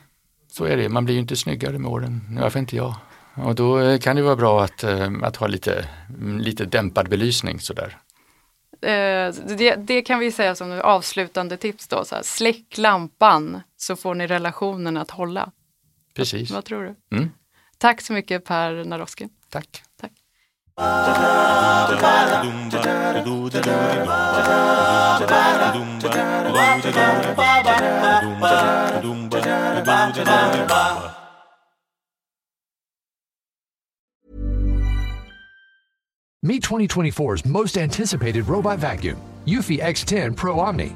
så 0.52 0.66
är 0.66 0.78
det. 0.78 0.90
Man 0.90 1.06
blir 1.06 1.16
ju 1.16 1.22
inte 1.22 1.36
snyggare 1.36 1.80
med 1.80 1.92
åren, 1.92 2.40
fall 2.52 2.58
inte 2.60 2.76
jag. 2.76 2.96
Och 3.36 3.56
då 3.56 3.80
eh, 3.80 4.00
kan 4.00 4.16
det 4.16 4.22
vara 4.22 4.36
bra 4.36 4.64
att, 4.64 4.84
eh, 4.84 5.10
att 5.24 5.36
ha 5.36 5.48
lite, 5.48 5.86
mm, 6.10 6.40
lite 6.40 6.66
dämpad 6.66 7.10
belysning 7.10 7.60
sådär. 7.60 7.98
Eh, 8.82 9.34
Det, 9.58 9.76
det 9.76 10.02
kan 10.02 10.20
vi 10.20 10.32
säga 10.32 10.56
som 10.56 10.82
avslutande 10.84 11.58
tips 11.58 11.88
då, 11.88 12.06
så 12.06 12.16
här, 12.16 12.24
släck 12.24 12.78
lampan 12.78 13.62
så 13.78 13.96
får 13.96 14.16
ni 14.16 14.28
relationen 14.28 14.98
att 14.98 15.12
hålla. 15.12 15.52
Precis. 16.14 16.52
Vad 16.52 16.66
tror 16.66 16.84
du? 16.84 17.18
Mm, 17.18 17.32
Tack 17.78 18.02
så 18.02 18.14
mycket 18.14 18.46
Per 18.46 18.84
Naroski. 18.84 19.30
tack. 19.50 19.84
Tack. 20.02 20.12
Meet 36.42 36.64
2024's 36.64 37.46
most 37.46 37.78
anticipated 37.78 38.48
robot 38.48 38.80
vacuum, 38.80 39.22
Eufy 39.46 39.80
X10 39.80 40.36
Pro 40.36 40.60
Omni. 40.60 40.96